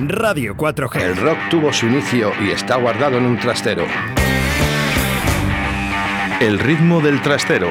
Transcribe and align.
Radio 0.00 0.56
4G. 0.56 1.00
El 1.00 1.16
rock 1.16 1.38
tuvo 1.50 1.72
su 1.72 1.86
inicio 1.86 2.32
y 2.42 2.50
está 2.50 2.76
guardado 2.76 3.16
en 3.18 3.26
un 3.26 3.38
trastero. 3.38 3.86
El 6.40 6.58
ritmo 6.58 7.00
del 7.00 7.22
trastero. 7.22 7.68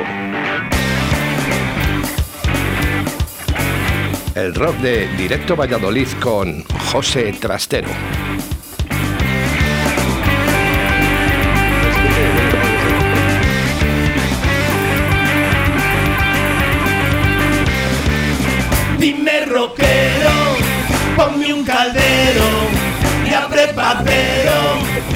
El 4.36 4.55
rock 4.55 4.78
de 4.78 5.07
Directo 5.17 5.57
Valladolid 5.57 6.07
con 6.21 6.63
José 6.91 7.33
Trastero. 7.39 7.89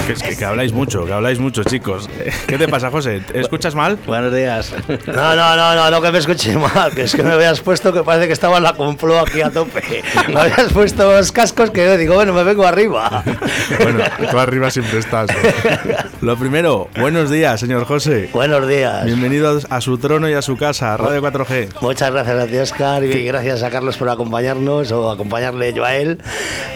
Que, 0.08 0.14
es 0.14 0.24
que, 0.24 0.38
que 0.38 0.46
habláis 0.46 0.72
mucho, 0.72 1.06
que 1.06 1.12
habláis 1.12 1.38
mucho, 1.38 1.66
chicos. 1.66 2.10
¿Qué 2.48 2.58
te 2.58 2.70
pasa, 2.70 2.90
José? 2.90 3.20
¿Te 3.20 3.42
¿Escuchas 3.42 3.76
mal? 3.76 3.98
Buenos 4.08 4.34
días. 4.34 4.74
No, 5.06 5.36
no, 5.36 5.56
no, 5.58 5.76
no, 5.76 5.92
no 5.92 6.02
que 6.02 6.12
me 6.14 6.20
escuche 6.20 6.56
mal, 6.56 6.94
que 6.96 7.02
es 7.02 7.14
que 7.14 7.24
me 7.24 7.34
habías 7.34 7.60
puesto 7.60 7.92
que 7.92 8.04
parece 8.04 8.28
que 8.28 8.34
estaba 8.34 8.56
en 8.56 8.64
la 8.64 8.72
complo 8.72 9.20
aquí 9.20 9.42
a 9.42 9.50
tope. 9.50 10.04
Me 10.30 10.40
habías 10.40 10.72
puesto 10.72 11.12
los 11.12 11.34
cascos 11.34 11.72
que 11.72 11.84
yo 11.84 11.98
digo, 11.98 12.16
bueno, 12.16 12.32
me 12.32 12.44
vengo 12.44 12.66
arriba. 12.66 13.22
Bueno, 13.82 14.04
tú 14.32 14.40
arriba 14.40 14.72
siempre 14.72 15.00
estás. 15.00 15.30
¿no? 15.30 16.28
Lo 16.28 16.38
primero, 16.38 16.88
buenos 17.00 17.30
días, 17.30 17.60
señor 17.60 17.86
José. 17.86 18.30
Buenos 18.32 18.68
días. 18.68 19.04
Bienvenido 19.06 19.60
a 19.70 19.82
su 19.82 19.98
trono 19.98 20.30
y 20.30 20.34
a 20.34 20.42
su 20.42 20.58
casa, 20.58 20.96
Radio 20.96 21.22
4G. 21.22 21.82
Muchas 21.82 22.12
gracias 22.12 22.44
a 22.44 22.48
ti, 22.48 22.58
Oscar, 22.58 23.04
y 23.04 23.26
gracias 23.26 23.62
a 23.64 23.70
Carlos 23.70 23.98
por 23.98 24.10
acompañarnos 24.10 24.92
o 24.92 25.12
acompañarle 25.12 25.74
yo 25.74 25.84
a 25.84 25.96
él. 25.96 26.20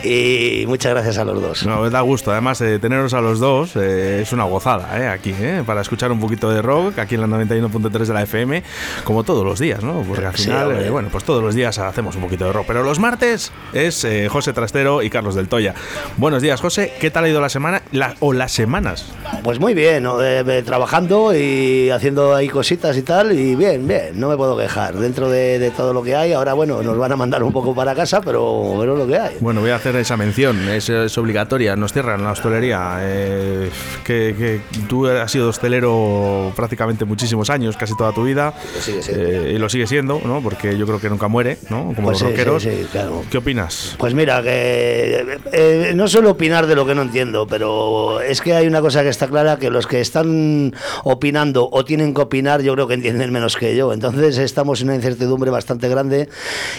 Y 0.04 0.66
muchas 0.68 0.92
gracias 0.94 1.18
a 1.18 1.24
los 1.26 1.42
dos. 1.42 1.66
No, 1.66 1.82
me 1.82 1.90
da 1.90 2.02
gusto, 2.02 2.32
además, 2.32 2.60
eh, 2.62 2.78
teneros 2.80 3.14
a 3.14 3.21
los 3.22 3.40
dos 3.40 3.76
eh, 3.76 4.22
es 4.22 4.32
una 4.34 4.44
gozada, 4.46 5.00
eh, 5.00 5.08
aquí, 5.08 5.34
eh, 5.40 5.64
para 5.66 5.82
escuchar 5.82 6.12
un 6.12 6.20
poquito 6.20 6.50
de 6.50 6.62
rock, 6.62 7.00
aquí 7.00 7.16
en 7.16 7.22
la 7.22 7.28
91.3 7.28 8.06
de 8.06 8.14
la 8.14 8.22
FM, 8.24 8.64
como 9.04 9.24
todos 9.24 9.44
los 9.46 9.60
días, 9.60 9.84
¿no? 9.84 10.04
Porque 10.08 10.26
al 10.26 10.34
final, 10.34 10.72
eh, 10.82 10.90
bueno, 10.90 11.10
pues 11.12 11.24
todos 11.24 11.44
los 11.44 11.56
días 11.56 11.78
hacemos 11.80 12.16
un 12.16 12.22
poquito 12.24 12.46
de 12.46 12.54
rock, 12.54 12.66
pero 12.68 12.84
los 12.84 13.00
martes 13.00 13.52
es 13.74 14.06
José 14.30 14.54
Trastero 14.54 15.02
y 15.02 15.10
Carlos 15.10 15.36
del 15.36 15.48
Toya. 15.48 15.74
Buenos 16.18 16.42
días, 16.42 16.60
José, 16.62 16.94
¿qué 17.00 17.10
tal 17.12 17.26
ha 17.26 17.30
ido 17.30 17.42
la 17.42 17.50
semana 17.50 17.82
La- 17.92 18.16
o 18.20 18.34
las 18.34 18.52
semanas? 18.52 19.12
Pues 19.44 19.60
muy 19.60 19.74
bien, 19.74 20.04
¿no? 20.04 20.18
Trabajando 20.66 21.36
y 21.36 21.90
haciendo 21.90 22.36
ahí 22.36 22.48
cositas 22.50 22.96
y 22.98 23.02
tal, 23.02 23.32
y 23.32 23.56
bien, 23.56 23.88
bien, 23.88 24.20
no 24.20 24.30
me 24.30 24.38
puedo 24.38 24.58
quejar. 24.58 24.96
Dentro 24.96 25.30
de, 25.30 25.60
de 25.60 25.72
todo 25.72 25.94
lo 25.94 26.04
que 26.04 26.16
hay, 26.16 26.34
ahora 26.34 26.54
bueno, 26.54 26.82
nos 26.84 26.98
van 26.98 27.12
a 27.12 27.16
mandar 27.16 27.44
un 27.44 27.52
poco 27.52 27.74
para 27.74 27.96
casa, 27.96 28.22
pero, 28.22 28.76
pero 28.80 28.96
lo 28.96 29.08
que 29.08 29.18
hay. 29.18 29.38
Bueno, 29.40 29.62
voy 29.62 29.72
a 29.72 29.76
hacer 29.76 29.96
esa 29.96 30.18
mención, 30.18 30.70
es, 30.70 30.90
es 30.90 31.18
obligatoria, 31.18 31.76
nos 31.76 31.94
cierran 31.94 32.24
la 32.24 32.32
hostelería. 32.32 33.00
Eh, 33.14 33.70
que, 34.04 34.36
que 34.38 34.62
tú 34.88 35.08
has 35.08 35.32
sido 35.32 35.50
hostelero 35.50 36.52
prácticamente 36.56 37.06
muchísimos 37.06 37.50
años, 37.50 37.76
casi 37.78 37.96
toda 37.96 38.12
tu 38.14 38.24
vida, 38.24 38.54
Lo 38.76 38.82
sigue 38.82 39.02
siendo. 39.02 39.24
eh, 39.24 39.54
y 39.54 39.58
lo 39.58 39.70
sigue 39.70 39.88
siendo, 39.88 40.22
¿no? 40.24 40.42
Porque 40.42 40.78
yo 40.78 40.86
creo 40.86 41.00
que 41.00 41.10
nunca 41.10 41.28
muere, 41.28 41.58
¿no? 41.70 41.92
Como 41.96 42.08
Pues 42.08 42.08
los 42.10 42.20
sí, 42.20 42.26
rockeros. 42.26 42.64
sí, 42.64 42.70
sí, 42.72 42.88
claro. 42.92 43.24
¿Qué 43.30 43.38
opinas? 43.38 43.96
Pues 43.98 44.14
mira, 44.14 44.42
que 44.42 45.40
eh, 45.52 45.92
no 45.96 46.08
suelo 46.08 46.32
opinar 46.32 46.68
de 46.68 46.76
lo 46.76 46.86
que 46.86 46.96
no 46.96 47.02
entiendo, 47.02 47.46
pero 47.48 48.22
es 48.22 48.42
que 48.42 48.54
hay 48.56 48.68
una 48.68 48.82
cosa 48.82 49.04
que 49.04 49.10
está 49.10 49.28
clara, 49.28 49.58
que 49.58 49.70
los 49.70 49.88
que 49.88 50.02
están 50.02 50.74
opinando 51.04 51.68
o 51.72 51.84
tienen 51.86 52.14
que 52.14 52.22
opinar, 52.22 52.62
yo 52.62 52.74
creo 52.74 52.88
que 52.88 52.94
entienden 52.96 53.32
menos 53.32 53.58
que 53.58 53.76
yo. 53.76 53.94
Entonces 53.94 54.38
estamos 54.38 54.82
en 54.82 54.88
una 54.88 54.96
incertidumbre 54.96 55.52
bastante 55.52 55.90
grande 55.90 56.30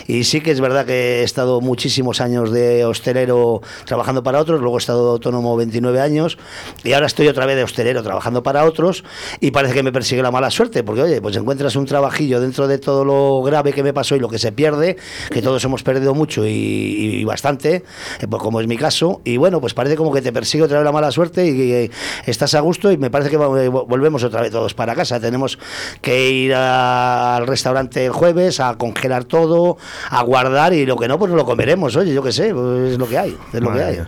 y 0.07 0.25
sí 0.25 0.41
que 0.41 0.51
es 0.51 0.61
verdad 0.61 0.87
que 0.87 1.21
he 1.21 1.23
estado 1.23 1.61
muchísimos 1.61 2.21
años 2.21 2.51
de 2.53 2.85
hostelero 2.85 3.61
trabajando 3.85 4.23
para 4.23 4.39
otros, 4.41 4.61
luego 4.61 4.77
he 4.77 4.81
estado 4.81 5.11
autónomo 5.13 5.57
29 5.57 6.01
años 6.01 6.22
y 6.85 6.93
ahora 6.93 7.07
estoy 7.07 7.29
otra 7.29 7.47
vez 7.47 7.57
de 7.57 7.65
hostelero 7.65 8.03
trabajando 8.03 8.43
para 8.43 8.65
otros 8.65 9.05
y 9.41 9.51
parece 9.51 9.75
que 9.75 9.83
me 9.83 9.93
persigue 9.93 10.23
la 10.23 10.31
mala 10.31 10.51
suerte, 10.51 10.83
porque 10.85 11.03
oye, 11.03 11.21
pues 11.21 11.37
encuentras 11.37 11.77
un 11.77 11.87
trabajillo 11.87 12.41
dentro 12.41 12.67
de 12.69 12.79
todo 12.79 13.05
lo 13.05 13.43
grave 13.43 13.73
que 13.73 13.83
me 13.83 13.93
pasó 13.93 14.17
y 14.17 14.21
lo 14.21 14.29
que 14.29 14.39
se 14.39 14.53
pierde, 14.53 14.97
que 15.31 15.43
todos 15.43 15.63
hemos 15.65 15.83
perdido 15.83 16.15
mucho 16.15 16.47
y, 16.47 16.51
y 16.53 17.25
bastante, 17.25 17.85
eh, 18.21 18.27
pues 18.29 18.43
como 18.43 18.61
es 18.61 18.67
mi 18.67 18.77
caso, 18.77 19.21
y 19.25 19.37
bueno, 19.37 19.61
pues 19.61 19.75
parece 19.75 19.97
como 19.97 20.13
que 20.13 20.23
te 20.23 20.33
persigue 20.33 20.65
otra 20.65 20.79
vez 20.79 20.85
la 20.85 20.93
mala 20.93 21.11
suerte 21.11 21.47
y, 21.47 21.73
eh, 21.73 21.91
estás 22.27 22.55
a 22.55 22.61
gusto 22.61 22.91
y 22.93 22.97
me 22.99 23.11
parece 23.11 23.31
que 23.31 23.37
eh, 23.37 23.69
volvemos 23.69 24.23
otra 24.25 24.41
vez 24.41 24.51
todos 24.51 24.75
para 24.75 24.95
casa. 24.95 25.21
Tenemos 25.21 25.59
que 26.01 26.31
ir 26.31 26.55
a- 26.55 27.37
al 27.37 27.47
restaurante 27.47 28.05
el 28.05 28.13
jueves 28.13 28.61
a 28.61 28.75
congelar 28.77 29.25
todo, 29.25 29.77
a 30.11 30.23
guardar 30.23 30.73
y 30.73 30.87
lo 30.87 30.97
que 30.97 31.09
no, 31.09 31.19
pues 31.19 31.31
lo 31.33 31.45
comeremos, 31.45 31.97
oye, 31.97 32.13
yo 32.15 32.23
qué 32.23 32.33
sé, 32.33 32.53
pues 32.55 32.93
es 32.93 32.99
lo 32.99 33.09
que 33.09 33.19
hay, 33.19 33.37
es 33.53 33.61
lo 33.61 33.73
que 33.73 33.83
hay. 33.83 33.99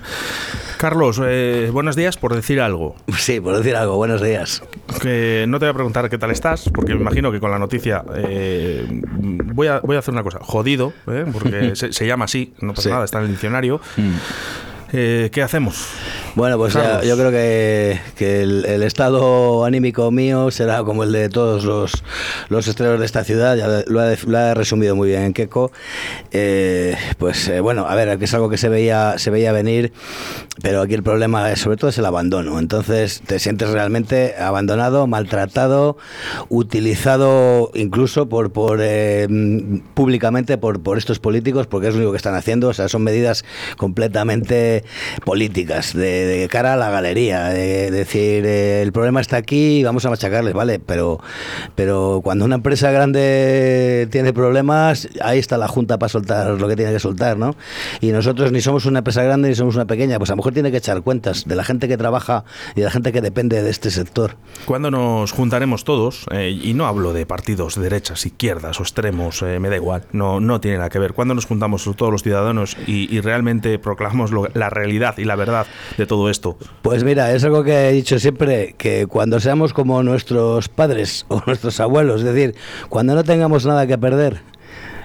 Carlos, 0.84 1.18
eh, 1.24 1.70
buenos 1.72 1.96
días 1.96 2.18
por 2.18 2.34
decir 2.34 2.60
algo. 2.60 2.94
Sí, 3.16 3.40
por 3.40 3.56
decir 3.56 3.74
algo, 3.74 3.96
buenos 3.96 4.20
días. 4.20 4.62
Que 5.00 5.46
no 5.48 5.58
te 5.58 5.64
voy 5.64 5.70
a 5.70 5.72
preguntar 5.72 6.10
qué 6.10 6.18
tal 6.18 6.30
estás, 6.30 6.68
porque 6.74 6.94
me 6.94 7.00
imagino 7.00 7.32
que 7.32 7.40
con 7.40 7.50
la 7.50 7.58
noticia 7.58 8.04
eh, 8.14 8.84
voy, 9.16 9.68
a, 9.68 9.80
voy 9.80 9.96
a 9.96 10.00
hacer 10.00 10.12
una 10.12 10.22
cosa. 10.22 10.40
Jodido, 10.42 10.92
¿eh? 11.06 11.24
porque 11.32 11.74
se, 11.74 11.94
se 11.94 12.06
llama 12.06 12.26
así, 12.26 12.52
no 12.60 12.74
pasa 12.74 12.82
Sí. 12.82 12.88
nada, 12.90 13.06
está 13.06 13.16
en 13.16 13.24
el 13.24 13.30
diccionario. 13.30 13.80
Eh, 14.96 15.28
¿Qué 15.32 15.42
hacemos? 15.42 15.88
Bueno, 16.36 16.56
pues 16.56 16.74
ya- 16.74 17.02
yo 17.02 17.16
creo 17.16 17.32
que, 17.32 17.98
que 18.16 18.42
el, 18.42 18.64
el 18.64 18.82
estado 18.84 19.64
anímico 19.64 20.08
mío 20.12 20.52
será 20.52 20.84
como 20.84 21.02
el 21.02 21.10
de 21.10 21.28
todos 21.28 21.64
los, 21.64 22.04
los 22.48 22.68
estreros 22.68 23.00
de 23.00 23.06
esta 23.06 23.24
ciudad, 23.24 23.56
ya 23.56 23.82
lo 23.88 24.00
ha, 24.00 24.14
lo 24.24 24.38
ha 24.38 24.54
resumido 24.54 24.94
muy 24.94 25.08
bien 25.08 25.32
Keiko. 25.32 25.72
Eh, 26.30 26.96
pues 27.18 27.48
eh, 27.48 27.58
bueno, 27.58 27.86
a 27.88 27.94
ver, 27.96 28.16
que 28.18 28.24
es 28.26 28.34
algo 28.34 28.48
que 28.48 28.56
se 28.56 28.68
veía, 28.68 29.18
se 29.18 29.30
veía 29.30 29.50
venir, 29.50 29.92
pero 30.62 30.80
aquí 30.82 30.94
el 30.94 31.02
problema 31.02 31.50
es, 31.50 31.58
sobre 31.60 31.76
todo 31.76 31.90
es 31.90 31.98
el 31.98 32.06
abandono. 32.06 32.60
Entonces 32.60 33.20
te 33.26 33.40
sientes 33.40 33.70
realmente 33.70 34.36
abandonado, 34.38 35.08
maltratado, 35.08 35.96
utilizado 36.50 37.72
incluso 37.74 38.28
por, 38.28 38.52
por 38.52 38.78
eh, 38.80 39.26
públicamente 39.94 40.56
por, 40.56 40.80
por 40.84 40.98
estos 40.98 41.18
políticos, 41.18 41.66
porque 41.66 41.88
es 41.88 41.94
lo 41.94 41.98
único 41.98 42.12
que 42.12 42.18
están 42.18 42.36
haciendo. 42.36 42.68
O 42.68 42.74
sea, 42.74 42.88
son 42.88 43.02
medidas 43.02 43.44
completamente 43.76 44.83
políticas, 45.24 45.92
de, 45.94 46.26
de 46.26 46.48
cara 46.48 46.74
a 46.74 46.76
la 46.76 46.90
galería, 46.90 47.44
de, 47.48 47.90
decir, 47.90 48.44
eh, 48.46 48.82
el 48.82 48.92
problema 48.92 49.20
está 49.20 49.36
aquí, 49.36 49.82
vamos 49.84 50.04
a 50.04 50.10
machacarles, 50.10 50.54
¿vale? 50.54 50.78
Pero, 50.78 51.20
pero 51.74 52.20
cuando 52.22 52.44
una 52.44 52.56
empresa 52.56 52.90
grande 52.90 54.08
tiene 54.10 54.32
problemas, 54.32 55.08
ahí 55.22 55.38
está 55.38 55.56
la 55.58 55.68
Junta 55.68 55.98
para 55.98 56.08
soltar 56.08 56.60
lo 56.60 56.68
que 56.68 56.76
tiene 56.76 56.92
que 56.92 57.00
soltar, 57.00 57.36
¿no? 57.36 57.56
Y 58.00 58.12
nosotros 58.12 58.52
ni 58.52 58.60
somos 58.60 58.86
una 58.86 58.98
empresa 59.00 59.22
grande 59.22 59.48
ni 59.48 59.54
somos 59.54 59.74
una 59.76 59.86
pequeña, 59.86 60.18
pues 60.18 60.30
a 60.30 60.34
lo 60.34 60.38
mejor 60.38 60.52
tiene 60.52 60.70
que 60.70 60.76
echar 60.78 61.02
cuentas 61.02 61.44
de 61.46 61.56
la 61.56 61.64
gente 61.64 61.88
que 61.88 61.96
trabaja 61.96 62.44
y 62.74 62.80
de 62.80 62.84
la 62.84 62.90
gente 62.90 63.12
que 63.12 63.20
depende 63.20 63.62
de 63.62 63.70
este 63.70 63.90
sector. 63.90 64.36
¿Cuándo 64.66 64.90
nos 64.90 65.32
juntaremos 65.32 65.84
todos? 65.84 66.26
Eh, 66.30 66.50
y 66.62 66.74
no 66.74 66.86
hablo 66.86 67.12
de 67.12 67.26
partidos, 67.26 67.80
derechas, 67.80 68.24
izquierdas 68.26 68.78
o 68.80 68.82
extremos, 68.82 69.42
eh, 69.42 69.58
me 69.58 69.68
da 69.68 69.76
igual, 69.76 70.04
no, 70.12 70.40
no 70.40 70.60
tiene 70.60 70.78
nada 70.78 70.90
que 70.90 70.98
ver. 70.98 71.12
¿Cuándo 71.12 71.34
nos 71.34 71.46
juntamos 71.46 71.84
todos 71.96 72.12
los 72.12 72.22
ciudadanos 72.22 72.76
y, 72.86 73.14
y 73.14 73.20
realmente 73.20 73.78
proclamamos 73.78 74.30
lo- 74.30 74.48
la 74.54 74.70
realidad 74.74 75.16
y 75.18 75.24
la 75.24 75.36
verdad 75.36 75.66
de 75.96 76.06
todo 76.06 76.28
esto? 76.28 76.56
Pues 76.82 77.04
mira, 77.04 77.32
es 77.32 77.44
algo 77.44 77.64
que 77.64 77.88
he 77.88 77.92
dicho 77.92 78.18
siempre, 78.18 78.74
que 78.76 79.06
cuando 79.06 79.40
seamos 79.40 79.72
como 79.72 80.02
nuestros 80.02 80.68
padres 80.68 81.24
o 81.28 81.42
nuestros 81.46 81.80
abuelos, 81.80 82.22
es 82.22 82.34
decir, 82.34 82.54
cuando 82.88 83.14
no 83.14 83.24
tengamos 83.24 83.66
nada 83.66 83.86
que 83.86 83.98
perder, 83.98 84.40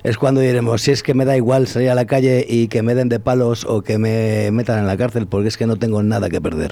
es 0.03 0.17
cuando 0.17 0.41
diremos, 0.41 0.81
si 0.81 0.91
es 0.91 1.03
que 1.03 1.13
me 1.13 1.25
da 1.25 1.35
igual 1.35 1.67
salir 1.67 1.89
a 1.89 1.95
la 1.95 2.05
calle 2.05 2.45
y 2.47 2.67
que 2.67 2.83
me 2.83 2.95
den 2.95 3.09
de 3.09 3.19
palos 3.19 3.65
o 3.65 3.81
que 3.81 3.97
me 3.97 4.49
metan 4.51 4.79
en 4.79 4.87
la 4.87 4.97
cárcel, 4.97 5.27
porque 5.27 5.49
es 5.49 5.57
que 5.57 5.67
no 5.67 5.77
tengo 5.77 6.01
nada 6.03 6.29
que 6.29 6.39
perder. 6.39 6.71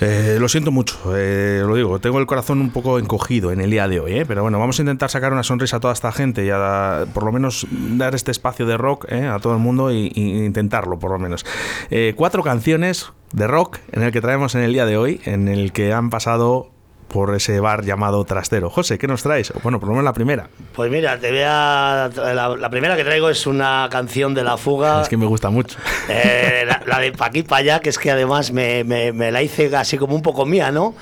Eh, 0.00 0.38
lo 0.40 0.48
siento 0.48 0.70
mucho, 0.70 0.98
eh, 1.14 1.62
lo 1.66 1.74
digo, 1.74 1.98
tengo 1.98 2.18
el 2.18 2.26
corazón 2.26 2.60
un 2.60 2.70
poco 2.70 2.98
encogido 2.98 3.52
en 3.52 3.60
el 3.60 3.70
día 3.70 3.86
de 3.86 4.00
hoy, 4.00 4.12
eh, 4.12 4.24
pero 4.26 4.42
bueno, 4.42 4.58
vamos 4.58 4.78
a 4.78 4.82
intentar 4.82 5.10
sacar 5.10 5.32
una 5.32 5.42
sonrisa 5.42 5.76
a 5.76 5.80
toda 5.80 5.92
esta 5.92 6.10
gente 6.10 6.44
y 6.44 6.50
a, 6.50 7.04
por 7.12 7.24
lo 7.24 7.32
menos 7.32 7.66
dar 7.70 8.14
este 8.14 8.30
espacio 8.30 8.64
de 8.64 8.78
rock 8.78 9.06
eh, 9.10 9.26
a 9.26 9.38
todo 9.40 9.52
el 9.52 9.58
mundo 9.58 9.92
y 9.92 10.10
intentarlo, 10.16 10.98
por 10.98 11.10
lo 11.10 11.18
menos. 11.18 11.44
Eh, 11.90 12.14
cuatro 12.16 12.42
canciones 12.42 13.12
de 13.32 13.46
rock 13.46 13.78
en 13.92 14.02
el 14.02 14.12
que 14.12 14.20
traemos 14.20 14.54
en 14.54 14.62
el 14.62 14.72
día 14.72 14.86
de 14.86 14.96
hoy, 14.96 15.20
en 15.24 15.48
el 15.48 15.72
que 15.72 15.92
han 15.92 16.10
pasado 16.10 16.70
por 17.12 17.34
ese 17.34 17.58
bar 17.60 17.84
llamado 17.84 18.24
Trastero. 18.24 18.70
José, 18.70 18.96
¿qué 18.98 19.06
nos 19.06 19.22
traes? 19.22 19.52
Bueno, 19.62 19.80
por 19.80 19.88
lo 19.88 19.94
menos 19.94 20.04
la 20.04 20.12
primera. 20.12 20.48
Pues 20.74 20.90
mira, 20.90 21.18
te 21.18 21.30
voy 21.30 21.40
a. 21.44 22.08
La, 22.16 22.48
la 22.56 22.70
primera 22.70 22.96
que 22.96 23.04
traigo 23.04 23.28
es 23.28 23.46
una 23.46 23.88
canción 23.90 24.32
de 24.32 24.44
La 24.44 24.56
Fuga. 24.56 25.02
Es 25.02 25.08
que 25.08 25.16
me 25.16 25.26
gusta 25.26 25.50
mucho. 25.50 25.76
Eh, 26.08 26.64
la, 26.66 26.82
la 26.86 26.98
de 27.00 27.12
pa' 27.12 27.26
aquí 27.26 27.42
pa' 27.42 27.56
allá, 27.58 27.80
que 27.80 27.90
es 27.90 27.98
que 27.98 28.10
además 28.10 28.52
me, 28.52 28.84
me- 28.84 29.12
me 29.12 29.32
la 29.32 29.42
hice 29.42 29.74
así 29.76 29.98
como 29.98 30.14
un 30.14 30.22
poco 30.22 30.46
mía, 30.46 30.70
¿no? 30.70 30.94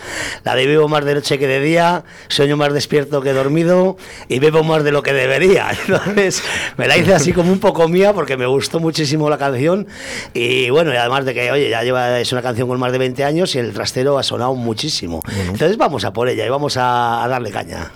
La 0.44 0.54
de 0.54 0.66
vivo 0.66 0.88
más 0.88 1.04
de 1.04 1.14
noche 1.14 1.38
que 1.38 1.46
de 1.46 1.60
día, 1.60 2.04
sueño 2.28 2.56
más 2.56 2.72
despierto 2.72 3.20
que 3.20 3.32
dormido 3.32 3.96
y 4.28 4.38
bebo 4.38 4.64
más 4.64 4.84
de 4.84 4.92
lo 4.92 5.02
que 5.02 5.12
debería. 5.12 5.68
Entonces 5.86 6.42
me 6.76 6.88
la 6.88 6.96
hice 6.96 7.12
así 7.14 7.32
como 7.32 7.52
un 7.52 7.60
poco 7.60 7.86
mía 7.88 8.12
porque 8.14 8.36
me 8.36 8.46
gustó 8.46 8.80
muchísimo 8.80 9.28
la 9.28 9.36
canción 9.38 9.86
y 10.32 10.70
bueno, 10.70 10.92
y 10.92 10.96
además 10.96 11.24
de 11.26 11.34
que, 11.34 11.50
oye, 11.52 11.68
ya 11.68 11.82
lleva, 11.82 12.18
es 12.18 12.32
una 12.32 12.42
canción 12.42 12.66
con 12.68 12.78
más 12.80 12.92
de 12.92 12.98
20 12.98 13.24
años 13.24 13.54
y 13.54 13.58
el 13.58 13.72
trastero 13.74 14.18
ha 14.18 14.22
sonado 14.22 14.54
muchísimo. 14.54 15.20
Entonces 15.48 15.76
vamos 15.76 15.97
a 16.04 16.12
por 16.12 16.28
ella 16.28 16.44
y 16.44 16.48
vamos 16.48 16.76
a- 16.76 17.26
darle 17.28 17.50
caña. 17.50 17.90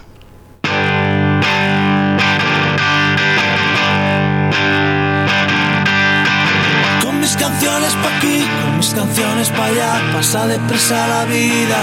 canciones 7.43 7.94
pa' 8.02 8.16
aquí, 8.16 8.46
con 8.62 8.76
mis 8.76 8.94
canciones 8.94 9.49
pa' 9.50 9.64
allá, 9.66 9.93
pasa 10.12 10.46
depresa 10.46 11.06
la 11.08 11.25
vida. 11.25 11.81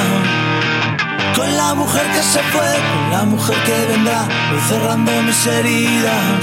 Con 1.35 1.49
la 1.57 1.73
mujer 1.73 2.05
que 2.13 2.23
se 2.33 2.41
fue, 2.51 2.71
con 2.91 3.11
la 3.11 3.23
mujer 3.25 3.57
que 3.67 3.77
vendrá, 3.91 4.21
voy 4.51 4.61
cerrando 4.69 5.11
mis 5.23 5.47
heridas. 5.47 6.41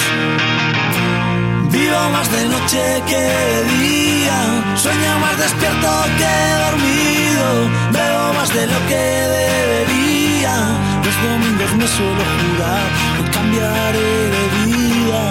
Vivo 1.70 2.00
más 2.10 2.30
de 2.30 2.44
noche 2.54 3.02
que 3.08 3.22
de 3.52 3.64
día, 3.78 4.38
sueño 4.76 5.18
más 5.24 5.36
despierto 5.38 5.90
que 6.20 6.34
dormido, 6.64 7.46
veo 7.92 8.32
más 8.34 8.48
de 8.54 8.66
lo 8.66 8.78
que. 8.88 9.35
Domingos 11.66 11.76
me 11.76 11.86
suelo 11.86 12.24
jurar 12.24 12.88
que 13.16 13.30
cambiaré 13.30 14.30
de 14.34 14.42
vida. 14.66 15.22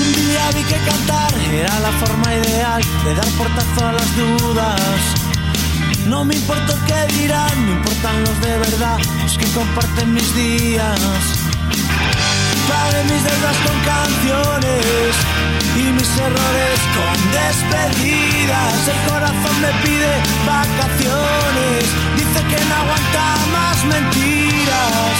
Un 0.00 0.12
día 0.12 0.50
vi 0.54 0.62
que 0.62 0.76
cantar 0.90 1.32
era 1.52 1.80
la 1.80 1.92
forma 1.92 2.34
ideal 2.34 2.82
de 3.04 3.14
dar 3.14 3.28
portazo 3.38 3.86
a 3.86 3.92
las 3.92 4.16
dudas. 4.16 5.00
No 6.06 6.24
me 6.24 6.34
importa 6.34 6.74
que 6.86 7.14
dirán, 7.14 7.66
me 7.66 7.72
importan 7.72 8.20
los 8.24 8.40
de 8.40 8.58
verdad, 8.58 8.98
los 9.22 9.38
que 9.38 9.46
comparten 9.52 10.14
mis 10.14 10.34
días. 10.34 11.00
Pagué 12.68 13.04
mis 13.04 13.22
deudas 13.24 13.56
con 13.66 13.78
canciones 13.80 15.31
y 15.76 15.92
mis 15.92 16.18
errores 16.18 16.80
con 16.96 17.16
despedidas. 17.32 18.88
El 18.88 19.10
corazón 19.10 19.60
me 19.60 19.72
pide 19.82 20.12
vacaciones, 20.46 21.84
dice 22.16 22.40
que 22.50 22.64
no 22.66 22.74
aguanta 22.74 23.24
más 23.52 23.84
mentiras. 23.84 25.14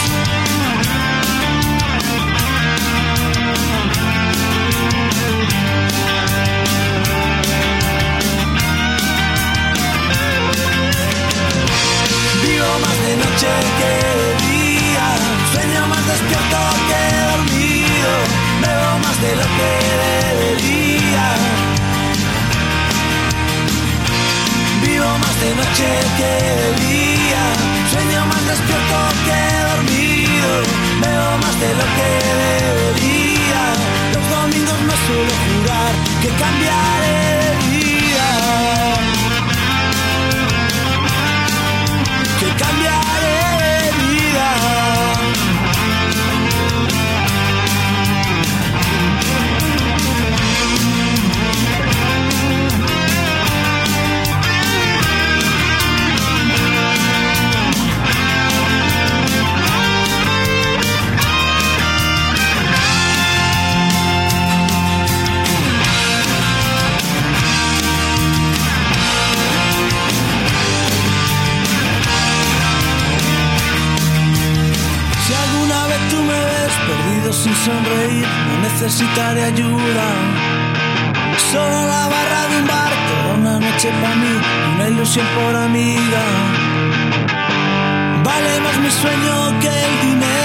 Vivo 12.42 12.78
más 12.84 12.98
de 13.06 13.16
noche 13.16 13.50
que 13.78 13.92
de 14.20 14.28
día, 14.46 15.06
sueño 15.52 15.86
más 15.88 16.06
despierto 16.06 16.58
que 16.88 17.02
dormido, 17.30 18.12
veo 18.60 18.98
más 18.98 19.22
de 19.22 19.36
lo 19.36 19.42
que 19.42 19.86
debería. 19.88 20.21
Vivo 25.02 25.18
más 25.18 25.40
de 25.40 25.54
noche 25.56 25.88
que 26.16 26.32
de 26.60 26.86
día, 26.86 27.42
sueño 27.90 28.24
más 28.26 28.46
despierto 28.46 28.98
que 29.26 29.40
dormido, 29.70 30.62
veo 31.00 31.38
más 31.38 31.60
de 31.60 31.74
lo 31.74 31.84
que 31.96 32.51
necesitaré 78.82 79.44
ayuda. 79.44 80.06
Solo 81.52 81.86
la 81.92 82.04
barra 82.14 82.48
de 82.48 82.56
un 82.60 82.66
bar, 82.66 82.92
toda 83.08 83.34
una 83.34 83.54
noche 83.60 83.88
para 84.00 84.16
mí, 84.16 84.34
una 84.74 84.88
ilusión 84.88 85.26
por 85.36 85.54
amiga. 85.54 86.24
Vale 88.24 88.60
más 88.64 88.76
mi 88.80 88.90
sueño 88.90 89.34
que 89.60 89.68
el 89.86 89.94
dinero, 90.08 90.41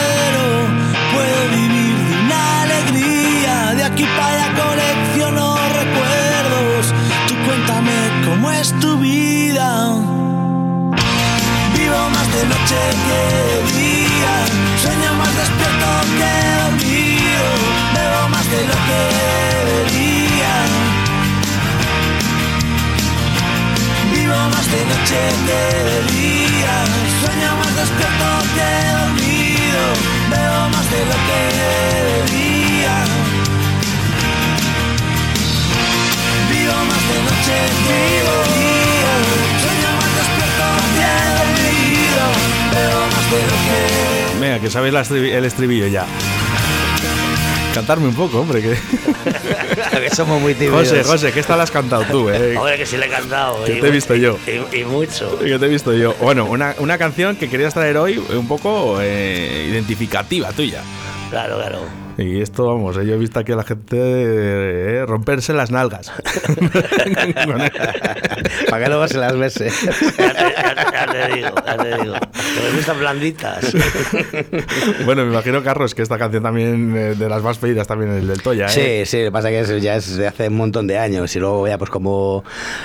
sabéis 44.91 45.31
la 45.31 45.37
el 45.37 45.45
estribillo 45.45 45.87
ya. 45.87 46.05
Cantarme 47.73 48.07
un 48.07 48.15
poco, 48.15 48.39
hombre. 48.39 48.61
Que... 48.61 48.69
que 50.01 50.15
somos 50.15 50.41
muy 50.41 50.55
tímidos. 50.55 50.89
José, 50.89 51.03
José, 51.03 51.31
que 51.31 51.39
esta 51.39 51.55
la 51.55 51.63
has 51.63 51.71
cantado 51.71 52.03
tú, 52.09 52.29
eh. 52.29 52.57
Hombre, 52.57 52.77
que 52.77 52.85
sí 52.85 52.97
le 52.97 53.05
he 53.05 53.09
cantado. 53.09 53.63
Que 53.65 53.75
te 53.75 53.87
he 53.87 53.91
visto 53.91 54.15
yo. 54.15 54.37
Y, 54.47 54.79
y 54.79 54.83
mucho. 54.83 55.37
Que 55.37 55.59
te 55.59 55.65
he 55.65 55.69
visto 55.69 55.93
yo. 55.93 56.15
Bueno, 56.15 56.45
una, 56.45 56.73
una 56.79 56.97
canción 56.97 57.35
que 57.35 57.49
querías 57.49 57.73
traer 57.73 57.97
hoy 57.97 58.17
un 58.17 58.47
poco 58.47 58.99
eh, 59.01 59.67
identificativa 59.69 60.51
tuya. 60.53 60.81
Claro, 61.29 61.57
claro. 61.57 62.06
Y 62.17 62.41
esto, 62.41 62.65
vamos, 62.65 62.97
eh, 62.97 63.05
yo 63.05 63.13
he 63.13 63.17
visto 63.17 63.39
aquí 63.39 63.51
a 63.51 63.55
la 63.55 63.63
gente 63.63 63.95
eh, 63.99 65.05
romperse 65.05 65.53
las 65.53 65.69
nalgas. 65.71 66.11
Para 68.69 68.83
que 68.83 68.89
luego 68.89 69.07
se 69.07 69.17
las 69.17 69.35
bese. 69.37 69.69
Ya 70.17 70.33
te, 70.33 70.53
ya 70.53 70.75
te- 70.75 70.91
ya 70.91 71.05
te 71.07 71.33
digo, 71.35 71.55
ya 71.65 71.77
te 71.77 71.87
digo. 72.01 72.13
Que 72.13 72.61
me 72.63 72.75
gustan 72.75 72.99
blanditas. 72.99 73.73
bueno, 75.05 75.25
me 75.25 75.31
imagino, 75.31 75.63
Carlos, 75.63 75.93
que 75.95 76.01
esta 76.01 76.17
canción 76.17 76.43
también, 76.43 76.95
eh, 76.95 77.15
de 77.15 77.29
las 77.29 77.43
más 77.43 77.57
pedidas 77.57 77.87
también 77.87 78.11
es 78.13 78.27
del 78.27 78.41
Toya, 78.41 78.65
¿eh? 78.65 78.69
Sí, 79.05 79.05
sí, 79.11 79.19
lo 79.19 79.25
que 79.25 79.31
pasa 79.31 79.51
es 79.51 79.67
que 79.67 79.75
es- 79.77 79.83
ya 79.83 79.95
es 79.95 80.17
de 80.17 80.27
hace 80.27 80.47
un 80.47 80.55
montón 80.57 80.87
de 80.87 80.97
años 80.97 81.35
y 81.35 81.39
luego 81.39 81.67
ya 81.67 81.77
pues 81.77 81.89
como 81.91 82.43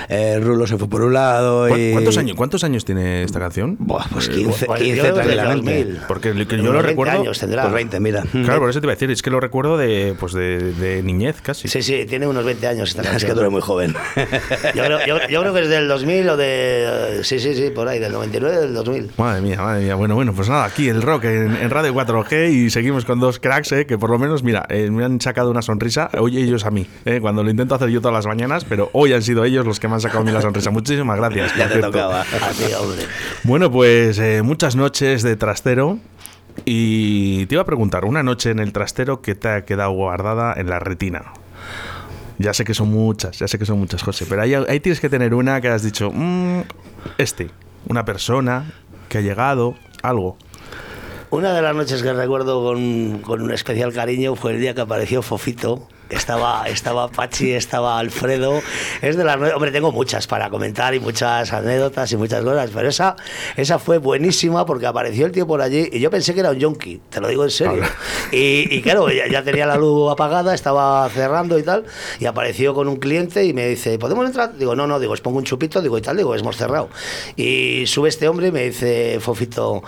eh, 0.09 0.39
Rulo 0.41 0.67
se 0.67 0.77
fue 0.77 0.87
por 0.87 1.01
un 1.01 1.13
lado 1.13 1.67
¿Cu- 1.69 1.75
y... 1.75 1.91
¿Cuántos 1.93 2.17
años, 2.17 2.35
¿Cuántos 2.37 2.63
años 2.63 2.85
tiene 2.85 3.23
esta 3.23 3.39
canción? 3.39 3.77
Buah, 3.79 4.05
pues 4.11 4.29
15, 4.29 4.65
Pues 4.67 4.79
yo 4.79 4.85
15 4.85 5.01
creo 5.01 5.13
que 5.15 5.19
desde 5.21 5.33
tranquilamente. 5.35 5.83
2000. 5.85 6.01
Porque 6.07 6.27
yo 6.33 6.57
lo 6.57 6.71
20 6.73 6.81
recuerdo. 6.87 7.13
años 7.19 7.39
tendrá. 7.39 7.63
Pues 7.63 7.73
20, 7.73 7.99
mira. 7.99 8.23
Claro, 8.31 8.59
por 8.59 8.69
eso 8.69 8.79
te 8.79 8.85
iba 8.85 8.91
a 8.93 8.95
decir, 8.95 9.09
es 9.11 9.21
que 9.23 9.31
lo 9.31 9.39
recuerdo 9.39 9.77
de, 9.77 10.15
pues 10.19 10.33
de, 10.33 10.73
de 10.73 11.01
niñez 11.01 11.41
casi. 11.41 11.67
Sí, 11.67 11.81
sí, 11.81 12.05
tiene 12.07 12.27
unos 12.27 12.45
20 12.45 12.67
años 12.67 12.89
esta 12.89 13.01
Es 13.03 13.09
canción. 13.09 13.29
que 13.31 13.33
tú 13.33 13.39
eres 13.39 13.51
muy 13.51 13.61
joven. 13.61 13.95
Yo 14.75 14.83
creo, 14.83 14.99
yo, 15.07 15.17
yo 15.29 15.41
creo 15.41 15.53
que 15.53 15.61
es 15.61 15.69
del 15.69 15.87
2000 15.87 16.29
o 16.29 16.37
de... 16.37 17.19
Sí, 17.23 17.39
sí, 17.39 17.55
sí, 17.55 17.69
por 17.71 17.87
ahí, 17.87 17.99
del 17.99 18.11
99 18.11 18.57
del 18.57 18.73
2000. 18.73 19.11
Madre 19.17 19.41
mía, 19.41 19.57
madre 19.61 19.83
mía. 19.85 19.95
Bueno, 19.95 20.15
bueno, 20.15 20.33
pues 20.33 20.49
nada, 20.49 20.65
aquí 20.65 20.89
el 20.89 21.01
rock 21.01 21.23
en, 21.25 21.55
en 21.55 21.69
Radio 21.69 21.93
4G 21.93 22.51
y 22.51 22.69
seguimos 22.69 23.05
con 23.05 23.19
dos 23.19 23.39
cracks, 23.39 23.71
eh, 23.71 23.85
que 23.85 23.97
por 23.97 24.09
lo 24.09 24.19
menos, 24.19 24.43
mira, 24.43 24.65
eh, 24.69 24.89
me 24.91 25.03
han 25.05 25.19
sacado 25.21 25.49
una 25.49 25.61
sonrisa, 25.61 26.09
hoy 26.19 26.37
ellos 26.37 26.65
a 26.65 26.71
mí, 26.71 26.85
eh, 27.05 27.19
cuando 27.21 27.43
lo 27.43 27.49
intento 27.49 27.75
hacer 27.75 27.89
yo 27.89 28.01
todas 28.01 28.13
las 28.15 28.25
mañanas, 28.27 28.65
pero 28.65 28.89
hoy 28.93 29.13
han 29.13 29.21
sido 29.21 29.45
ellos 29.45 29.65
los 29.65 29.79
que 29.79 29.87
me 29.87 29.95
han 29.95 30.01
sacado 30.01 30.21
a 30.21 30.23
mí 30.23 30.31
la 30.31 30.41
sonrisa. 30.41 30.69
Muchísimas 30.71 31.17
gracias. 31.17 31.53
ya 31.57 31.65
te 31.67 31.73
cierto. 31.75 31.91
tocaba. 31.91 32.21
Así, 32.21 32.73
hombre. 32.73 33.03
Bueno, 33.43 33.71
pues 33.71 34.19
eh, 34.19 34.41
muchas 34.43 34.75
noches 34.75 35.23
de 35.23 35.35
trastero. 35.35 35.99
Y 36.65 37.45
te 37.47 37.55
iba 37.55 37.61
a 37.61 37.65
preguntar, 37.65 38.05
una 38.05 38.23
noche 38.23 38.51
en 38.51 38.59
el 38.59 38.71
trastero 38.73 39.21
que 39.21 39.35
te 39.35 39.49
ha 39.49 39.65
quedado 39.65 39.91
guardada 39.91 40.53
en 40.55 40.69
la 40.69 40.79
retina. 40.79 41.33
Ya 42.37 42.53
sé 42.53 42.63
que 42.63 42.73
son 42.73 42.89
muchas, 42.89 43.39
ya 43.39 43.47
sé 43.47 43.59
que 43.59 43.65
son 43.65 43.79
muchas, 43.79 44.01
José, 44.03 44.25
pero 44.27 44.41
ahí, 44.41 44.53
ahí 44.53 44.79
tienes 44.79 44.99
que 44.99 45.09
tener 45.09 45.33
una 45.33 45.61
que 45.61 45.69
has 45.69 45.83
dicho, 45.83 46.11
"Mm, 46.11 46.61
este, 47.17 47.49
una 47.87 48.05
persona 48.05 48.71
que 49.09 49.19
ha 49.19 49.21
llegado, 49.21 49.75
algo. 50.01 50.37
Una 51.29 51.53
de 51.53 51.61
las 51.61 51.75
noches 51.75 52.03
que 52.03 52.13
recuerdo 52.13 52.63
con, 52.63 53.19
con 53.19 53.41
un 53.41 53.51
especial 53.51 53.93
cariño 53.93 54.35
fue 54.35 54.53
el 54.53 54.59
día 54.61 54.73
que 54.73 54.81
apareció 54.81 55.21
Fofito 55.21 55.87
estaba, 56.13 56.67
estaba 56.67 57.09
Pachi, 57.09 57.51
estaba 57.53 57.99
Alfredo. 57.99 58.61
Es 59.01 59.17
de 59.17 59.23
las 59.23 59.33
Hombre, 59.53 59.71
tengo 59.71 59.91
muchas 59.91 60.27
para 60.27 60.49
comentar 60.49 60.93
y 60.93 60.99
muchas 60.99 61.51
anécdotas 61.53 62.11
y 62.11 62.17
muchas 62.17 62.43
cosas, 62.43 62.69
pero 62.73 62.87
esa, 62.87 63.15
esa 63.55 63.79
fue 63.79 63.97
buenísima 63.97 64.65
porque 64.65 64.85
apareció 64.85 65.25
el 65.25 65.31
tío 65.31 65.47
por 65.47 65.61
allí 65.61 65.89
y 65.91 65.99
yo 65.99 66.09
pensé 66.09 66.33
que 66.33 66.39
era 66.39 66.51
un 66.51 66.59
yonki, 66.59 67.01
te 67.09 67.19
lo 67.19 67.27
digo 67.27 67.43
en 67.43 67.51
serio. 67.51 67.83
Y, 68.31 68.81
claro, 68.81 69.09
ya, 69.11 69.43
tenía 69.43 69.65
la 69.65 69.77
luz 69.77 70.11
apagada, 70.11 70.55
estaba 70.55 71.07
cerrando 71.09 71.59
y 71.59 71.63
tal, 71.63 71.85
y 72.19 72.25
apareció 72.25 72.73
con 72.73 72.87
un 72.87 72.97
cliente 72.97 73.45
y 73.45 73.53
me 73.53 73.67
dice, 73.67 73.99
¿podemos 73.99 74.25
entrar? 74.25 74.55
Digo, 74.57 74.75
no, 74.75 74.87
no, 74.87 74.99
digo, 74.99 75.13
os 75.13 75.21
pongo 75.21 75.37
un 75.37 75.43
chupito, 75.43 75.81
digo, 75.81 75.97
y 75.97 76.01
tal, 76.01 76.17
digo, 76.17 76.33
hemos 76.35 76.57
cerrado. 76.57 76.89
Y 77.35 77.85
sube 77.85 78.09
este 78.09 78.27
hombre 78.27 78.47
y 78.47 78.51
me 78.51 78.63
dice, 78.63 79.19
Fofito, 79.19 79.83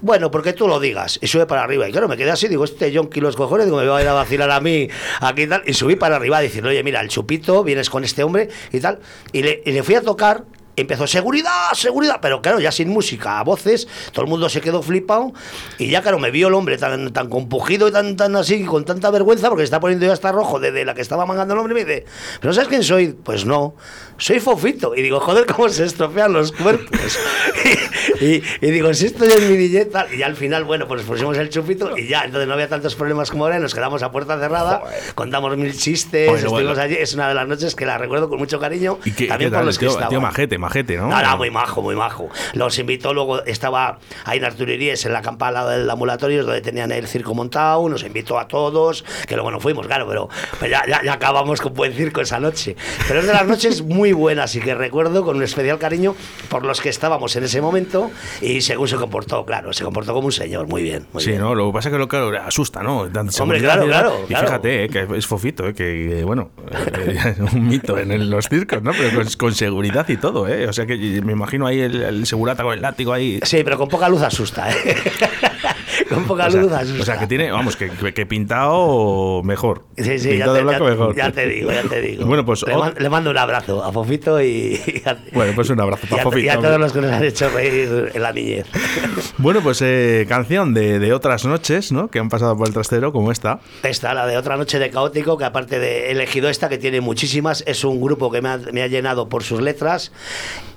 bueno, 0.00 0.30
porque 0.30 0.52
tú 0.52 0.66
lo 0.66 0.80
digas. 0.80 1.18
Y 1.22 1.26
sube 1.26 1.46
para 1.46 1.62
arriba. 1.62 1.88
Y 1.88 1.92
claro, 1.92 2.08
me 2.08 2.16
quedé 2.16 2.30
así, 2.30 2.48
digo, 2.48 2.64
este 2.64 2.92
John 2.94 3.10
los 3.14 3.36
cojones, 3.36 3.66
digo, 3.66 3.78
me 3.78 3.86
va 3.86 3.98
a 3.98 4.02
ir 4.02 4.08
a 4.08 4.14
vacilar 4.14 4.50
a 4.50 4.60
mí 4.60 4.88
aquí 5.20 5.42
y 5.42 5.46
tal. 5.46 5.62
Y 5.66 5.74
subí 5.74 5.96
para 5.96 6.16
arriba 6.16 6.40
diciendo, 6.40 6.70
oye, 6.70 6.82
mira, 6.82 7.00
el 7.00 7.08
chupito, 7.08 7.62
vienes 7.64 7.90
con 7.90 8.04
este 8.04 8.22
hombre 8.22 8.48
y 8.72 8.80
tal. 8.80 9.00
Y 9.32 9.42
le 9.42 9.82
fui 9.82 9.94
a 9.94 10.02
tocar 10.02 10.44
empezó 10.80 11.06
seguridad, 11.06 11.72
seguridad, 11.74 12.18
pero 12.20 12.42
claro, 12.42 12.60
ya 12.60 12.72
sin 12.72 12.88
música, 12.88 13.38
a 13.38 13.44
voces, 13.44 13.88
todo 14.12 14.24
el 14.24 14.30
mundo 14.30 14.48
se 14.48 14.60
quedó 14.60 14.82
flipado 14.82 15.32
y 15.78 15.88
ya 15.88 16.02
claro, 16.02 16.18
me 16.18 16.30
vio 16.30 16.48
el 16.48 16.54
hombre 16.54 16.78
tan, 16.78 17.12
tan 17.12 17.28
compugido 17.28 17.88
y 17.88 17.92
tan, 17.92 18.16
tan 18.16 18.36
así, 18.36 18.64
con 18.64 18.84
tanta 18.84 19.10
vergüenza, 19.10 19.48
porque 19.48 19.62
se 19.62 19.66
está 19.66 19.80
poniendo 19.80 20.06
ya 20.06 20.12
hasta 20.12 20.32
rojo 20.32 20.60
desde 20.60 20.84
la 20.84 20.94
que 20.94 21.02
estaba 21.02 21.26
mangando 21.26 21.54
el 21.54 21.60
hombre 21.60 21.80
y 21.80 21.84
me 21.84 21.90
dice, 21.90 22.06
¿pero 22.40 22.52
sabes 22.52 22.68
quién 22.68 22.82
soy? 22.82 23.08
Pues 23.08 23.44
no, 23.44 23.74
soy 24.16 24.40
Fofito. 24.40 24.94
Y 24.94 25.02
digo, 25.02 25.20
joder, 25.20 25.46
cómo 25.46 25.68
se 25.68 25.84
estropean 25.84 26.32
los 26.32 26.52
cuerpos. 26.52 27.18
y, 28.20 28.40
digo, 28.60 28.92
si 28.94 29.06
estoy 29.06 29.32
en 29.32 29.50
mi 29.50 29.56
billeta, 29.56 30.06
y 30.14 30.22
al 30.22 30.36
final, 30.36 30.64
bueno, 30.64 30.86
pues 30.86 31.02
pusimos 31.02 31.36
el 31.38 31.48
chupito 31.48 31.96
y 31.96 32.06
ya, 32.06 32.24
entonces 32.24 32.46
no 32.46 32.54
había 32.54 32.68
tantos 32.68 32.94
problemas 32.94 33.30
como 33.30 33.44
ahora, 33.44 33.58
nos 33.58 33.74
quedamos 33.74 34.02
a 34.02 34.12
puerta 34.12 34.38
cerrada, 34.38 34.82
contamos 35.14 35.56
mil 35.56 35.76
chistes, 35.76 36.42
estuvimos 36.42 36.78
allí, 36.78 36.96
es 36.98 37.14
una 37.14 37.28
de 37.28 37.34
las 37.34 37.48
noches 37.48 37.74
que 37.74 37.86
la 37.86 37.98
recuerdo 37.98 38.28
con 38.28 38.38
mucho 38.38 38.60
cariño, 38.60 38.98
¿Y 39.04 39.26
también 39.26 39.50
por 39.50 39.64
los 39.64 39.78
que 39.78 39.86
tío, 39.86 40.20
majete, 40.20 40.58
majete, 40.58 40.69
¿no? 40.96 41.08
No, 41.08 41.36
muy 41.36 41.50
majo, 41.50 41.82
muy 41.82 41.96
majo. 41.96 42.28
Los 42.54 42.78
invitó, 42.78 43.12
luego 43.14 43.42
estaba 43.44 43.98
ahí 44.24 44.38
en 44.38 44.44
Arturiríes, 44.44 45.04
en 45.06 45.12
la 45.12 45.22
campa 45.22 45.48
al 45.48 45.54
lado 45.54 45.70
del 45.70 45.88
ambulatorio, 45.88 46.44
donde 46.44 46.60
tenían 46.60 46.92
el 46.92 47.06
circo 47.06 47.34
montado, 47.34 47.88
nos 47.88 48.02
invitó 48.02 48.38
a 48.38 48.48
todos, 48.48 49.04
que 49.26 49.34
luego 49.34 49.50
no 49.50 49.60
fuimos, 49.60 49.86
claro, 49.86 50.06
pero, 50.08 50.28
ya, 50.68 50.82
ya, 50.86 51.12
acabamos 51.12 51.60
con 51.60 51.74
buen 51.74 51.92
circo 51.92 52.20
esa 52.20 52.40
noche. 52.40 52.76
Pero 53.06 53.20
es 53.20 53.26
de 53.26 53.32
las 53.32 53.46
noches 53.46 53.82
muy 53.84 54.12
buenas 54.12 54.54
y 54.56 54.60
que 54.60 54.74
recuerdo 54.74 55.24
con 55.24 55.36
un 55.36 55.42
especial 55.42 55.78
cariño 55.78 56.14
por 56.48 56.64
los 56.64 56.80
que 56.80 56.88
estábamos 56.88 57.34
en 57.36 57.44
ese 57.44 57.60
momento 57.60 58.10
y 58.40 58.60
según 58.60 58.88
se 58.88 58.96
comportó, 58.96 59.44
claro, 59.44 59.72
se 59.72 59.84
comportó 59.84 60.14
como 60.14 60.26
un 60.26 60.32
señor, 60.32 60.66
muy 60.68 60.82
bien. 60.82 61.06
sí, 61.18 61.32
¿no? 61.32 61.54
Lo 61.54 61.66
que 61.68 61.72
pasa 61.72 61.88
es 61.88 61.92
que 61.92 61.98
lo 61.98 62.08
claro, 62.08 62.30
asusta, 62.42 62.82
¿no? 62.82 63.00
Hombre, 63.40 63.60
claro, 63.60 63.86
claro. 63.86 64.24
Y 64.28 64.34
fíjate, 64.34 64.84
eh, 64.84 64.88
que 64.88 65.06
es 65.16 65.26
fofito, 65.26 65.66
eh, 65.68 65.74
que, 65.74 66.22
bueno, 66.24 66.50
eh, 66.98 67.34
un 67.52 67.68
mito 67.68 67.98
en 67.98 68.30
los 68.30 68.48
circos, 68.48 68.82
¿no? 68.82 68.92
Pero 68.92 69.22
con, 69.38 69.54
seguridad 69.54 70.08
y 70.08 70.16
todo, 70.16 70.48
¿eh? 70.48 70.59
O 70.68 70.72
sea 70.72 70.86
que 70.86 70.96
me 71.22 71.32
imagino 71.32 71.66
ahí 71.66 71.80
el, 71.80 72.26
segurata 72.26 72.62
con 72.62 72.74
el 72.74 72.82
látigo 72.82 73.12
ahí. 73.12 73.40
Sí, 73.42 73.62
pero 73.64 73.78
con 73.78 73.88
poca 73.88 74.08
luz 74.08 74.22
asusta, 74.22 74.70
¿eh? 74.70 74.96
con 76.08 76.24
poca 76.24 76.48
luz 76.48 76.72
asusta. 76.72 77.02
O 77.02 77.04
sea, 77.04 77.18
que 77.18 77.26
tiene, 77.26 77.50
vamos, 77.50 77.76
que, 77.76 77.90
que 77.90 78.26
pintado 78.26 79.42
mejor. 79.42 79.84
Sí, 79.96 80.18
sí, 80.18 80.38
ya 80.38 80.52
te, 80.52 80.64
mejor. 80.64 81.14
ya 81.14 81.30
te, 81.32 81.46
digo, 81.46 81.70
ya 81.70 81.82
te 81.82 82.00
digo. 82.00 82.26
Bueno, 82.26 82.44
pues... 82.44 82.64
Le, 82.98 83.08
mando 83.08 83.30
un 83.30 83.38
abrazo 83.38 83.82
a 83.82 83.92
Fofito 83.92 84.40
y... 84.40 84.80
bueno, 85.32 85.52
pues 85.54 85.70
un 85.70 85.80
abrazo 85.80 86.06
para 86.08 86.22
Fofito. 86.22 86.46
Y 86.46 86.48
a 86.48 86.58
todos 86.58 86.78
los 86.78 86.92
que 86.92 87.00
nos 87.00 87.12
han 87.12 87.24
hecho 87.24 87.48
reír 87.50 88.12
en 88.14 88.22
la 88.22 88.32
niñez. 88.32 88.66
bueno, 89.38 89.60
pues 89.62 89.80
eh, 89.82 90.26
canción 90.28 90.74
de, 90.74 90.98
de, 90.98 91.12
otras 91.12 91.44
noches, 91.44 91.92
¿no? 91.92 92.08
Que 92.08 92.18
han 92.18 92.28
pasado 92.28 92.56
por 92.56 92.66
el 92.66 92.72
trastero, 92.72 93.12
como 93.12 93.32
esta. 93.32 93.60
Esta, 93.82 94.14
la 94.14 94.26
de 94.26 94.36
Otra 94.36 94.56
Noche 94.56 94.78
de 94.78 94.90
Caótico, 94.90 95.36
que 95.36 95.44
aparte 95.44 95.78
de 95.78 96.10
elegido 96.10 96.48
esta, 96.48 96.68
que 96.68 96.78
tiene 96.78 97.00
muchísimas, 97.00 97.64
es 97.66 97.84
un 97.84 98.00
grupo 98.00 98.30
que 98.30 98.40
me 98.40 98.48
ha, 98.48 98.58
me 98.72 98.82
ha 98.82 98.86
llenado 98.86 99.28
por 99.28 99.42
sus 99.42 99.60
letras 99.60 100.12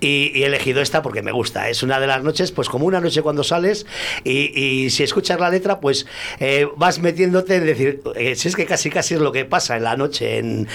y, 0.03 0.43
he 0.43 0.45
elegido 0.45 0.81
esta 0.81 1.01
porque 1.01 1.21
me 1.21 1.31
gusta. 1.31 1.69
Es 1.69 1.83
una 1.83 1.99
de 1.99 2.07
las 2.07 2.23
noches, 2.23 2.51
pues 2.51 2.69
como 2.69 2.85
una 2.85 2.99
noche 2.99 3.21
cuando 3.21 3.43
sales 3.43 3.85
y, 4.23 4.89
si 4.89 5.02
escuchas 5.03 5.39
la 5.39 5.49
letra, 5.49 5.79
pues 5.79 6.05
eh, 6.39 6.67
vas 6.77 6.99
metiéndote 6.99 7.55
en 7.55 7.65
decir, 7.65 8.01
eh, 8.15 8.35
si 8.35 8.47
es 8.47 8.55
que 8.55 8.65
casi 8.65 8.89
casi 8.89 9.15
es 9.15 9.21
lo 9.21 9.31
que 9.31 9.45
pasa 9.45 9.77
en 9.77 9.83
la 9.83 9.95
noche, 9.95 10.37
en, 10.37 10.67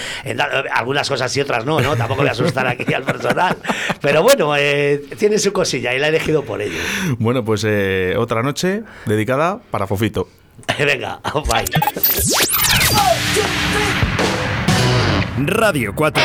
algunas 0.73 1.09
cosas 1.09 1.35
y 1.37 1.41
otras 1.41 1.65
no, 1.65 1.79
¿no? 1.81 1.95
Tampoco 1.95 2.21
voy 2.21 2.29
a 2.29 2.31
asustar 2.31 2.67
aquí 2.67 2.93
al 2.93 3.03
personal. 3.03 3.57
Pero 4.01 4.23
bueno, 4.23 4.55
eh, 4.55 5.01
tiene 5.17 5.37
su 5.39 5.53
cosilla 5.53 5.93
y 5.93 5.99
la 5.99 6.07
he 6.07 6.09
elegido 6.09 6.43
por 6.43 6.61
ello. 6.61 6.79
Bueno, 7.17 7.43
pues 7.43 7.65
otra 8.17 8.43
noche 8.43 8.83
dedicada 9.05 9.59
para 9.71 9.87
Fofito. 9.87 10.27
Venga, 10.77 11.19
bye. 11.47 11.65
Radio 15.45 15.93
4. 15.95 16.21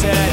said 0.00 0.29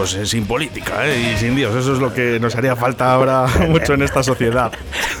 pues 0.00 0.14
eh, 0.14 0.24
sin 0.24 0.46
política 0.46 1.06
¿eh? 1.06 1.34
y 1.34 1.36
sin 1.36 1.54
Dios. 1.54 1.76
Eso 1.76 1.92
es 1.92 1.98
lo 1.98 2.10
que 2.14 2.40
nos 2.40 2.56
haría 2.56 2.74
falta 2.74 3.12
ahora 3.12 3.46
mucho 3.68 3.92
en 3.92 4.00
esta 4.00 4.22
sociedad. 4.22 4.72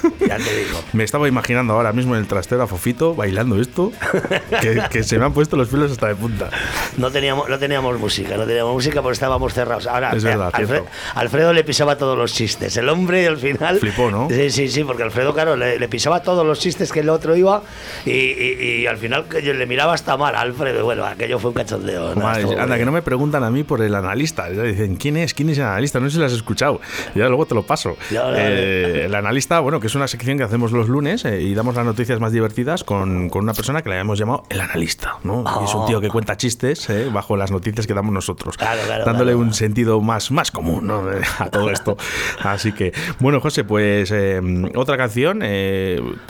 Ya 0.30 0.44
te 0.44 0.56
digo. 0.56 0.80
Me 0.92 1.04
estaba 1.04 1.28
imaginando 1.28 1.72
ahora 1.74 1.92
mismo 1.92 2.14
en 2.14 2.20
el 2.22 2.26
trastero 2.26 2.62
a 2.62 2.66
Fofito 2.66 3.14
bailando 3.14 3.60
esto, 3.60 3.92
que, 4.60 4.82
que 4.90 5.02
se 5.02 5.18
me 5.18 5.24
han 5.24 5.32
puesto 5.32 5.56
los 5.56 5.68
pelos 5.68 5.90
hasta 5.92 6.08
de 6.08 6.14
punta. 6.16 6.50
No 6.96 7.10
teníamos, 7.10 7.48
no 7.48 7.58
teníamos 7.58 7.98
música, 7.98 8.36
no 8.36 8.44
teníamos 8.46 8.72
música 8.74 9.02
porque 9.02 9.14
estábamos 9.14 9.52
cerrados. 9.54 9.86
Ahora, 9.86 10.12
Es 10.12 10.24
verdad, 10.24 10.52
eh. 10.58 10.82
Alfredo 11.14 11.52
le 11.52 11.64
pisaba 11.64 11.96
todos 11.96 12.16
los 12.16 12.32
chistes. 12.32 12.76
El 12.76 12.88
hombre 12.88 13.26
al 13.26 13.38
final. 13.38 13.78
Flipó, 13.78 14.10
¿no? 14.10 14.28
Sí, 14.30 14.50
sí, 14.50 14.68
sí, 14.68 14.84
porque 14.84 15.02
Alfredo, 15.02 15.32
claro, 15.34 15.56
le, 15.56 15.78
le 15.78 15.88
pisaba 15.88 16.22
todos 16.22 16.46
los 16.46 16.58
chistes 16.60 16.92
que 16.92 17.00
el 17.00 17.08
otro 17.08 17.36
iba 17.36 17.62
y, 18.06 18.10
y- 18.10 18.80
y 18.82 18.86
al 18.86 18.96
final 18.98 19.24
que 19.28 19.42
yo 19.42 19.52
le 19.52 19.66
miraba 19.66 19.94
hasta 19.94 20.16
mal 20.16 20.34
a 20.34 20.40
Alfredo. 20.40 20.84
Bueno, 20.84 21.04
aquello 21.04 21.38
fue 21.38 21.50
un 21.50 21.54
cachondeo. 21.56 22.14
nada, 22.14 22.14
Madre, 22.14 22.42
anda, 22.44 22.66
que 22.66 22.74
bien. 22.74 22.86
no 22.86 22.92
me 22.92 23.02
preguntan 23.02 23.42
a 23.44 23.50
mí 23.50 23.64
por 23.64 23.80
el 23.82 23.94
analista. 23.94 24.48
Dicen, 24.48 24.96
¿quién 24.96 25.16
es? 25.16 25.34
¿Quién 25.34 25.50
es 25.50 25.58
el 25.58 25.64
analista? 25.64 25.98
No 26.00 26.06
sé 26.08 26.14
si 26.14 26.18
lo 26.20 26.26
has 26.26 26.32
escuchado. 26.32 26.80
Ya 27.14 27.26
luego 27.28 27.46
te 27.46 27.54
lo 27.54 27.62
paso. 27.62 27.96
Ya, 28.10 28.30
ya, 28.30 28.34
Eh, 28.36 29.02
el 29.06 29.14
analista, 29.14 29.60
bueno, 29.60 29.80
que 29.80 29.86
es 29.88 29.94
una 29.94 30.06
sección 30.08 30.19
que 30.20 30.42
hacemos 30.42 30.70
los 30.72 30.88
lunes 30.88 31.24
eh, 31.24 31.40
y 31.40 31.54
damos 31.54 31.74
las 31.74 31.84
noticias 31.84 32.20
más 32.20 32.32
divertidas 32.32 32.84
con, 32.84 33.30
con 33.30 33.42
una 33.44 33.54
persona 33.54 33.82
que 33.82 33.88
le 33.88 33.98
hemos 33.98 34.18
llamado 34.18 34.44
el 34.50 34.60
analista, 34.60 35.18
¿no? 35.24 35.44
Y 35.60 35.64
es 35.64 35.74
un 35.74 35.86
tío 35.86 36.00
que 36.00 36.08
cuenta 36.08 36.36
chistes 36.36 36.88
eh, 36.90 37.08
bajo 37.12 37.36
las 37.36 37.50
noticias 37.50 37.86
que 37.86 37.94
damos 37.94 38.12
nosotros, 38.12 38.56
Claro, 38.56 38.80
claro, 38.86 39.04
dándole 39.04 39.32
claro. 39.32 39.46
un 39.46 39.54
sentido 39.54 40.00
más, 40.00 40.30
más 40.30 40.50
común 40.50 40.86
¿no? 40.86 41.10
Eh, 41.10 41.22
a 41.38 41.48
todo 41.48 41.70
esto. 41.70 41.96
Así 42.42 42.72
que, 42.72 42.92
bueno, 43.18 43.40
José, 43.40 43.64
pues 43.64 44.10
eh, 44.12 44.40
otra 44.74 44.96
canción, 44.96 45.42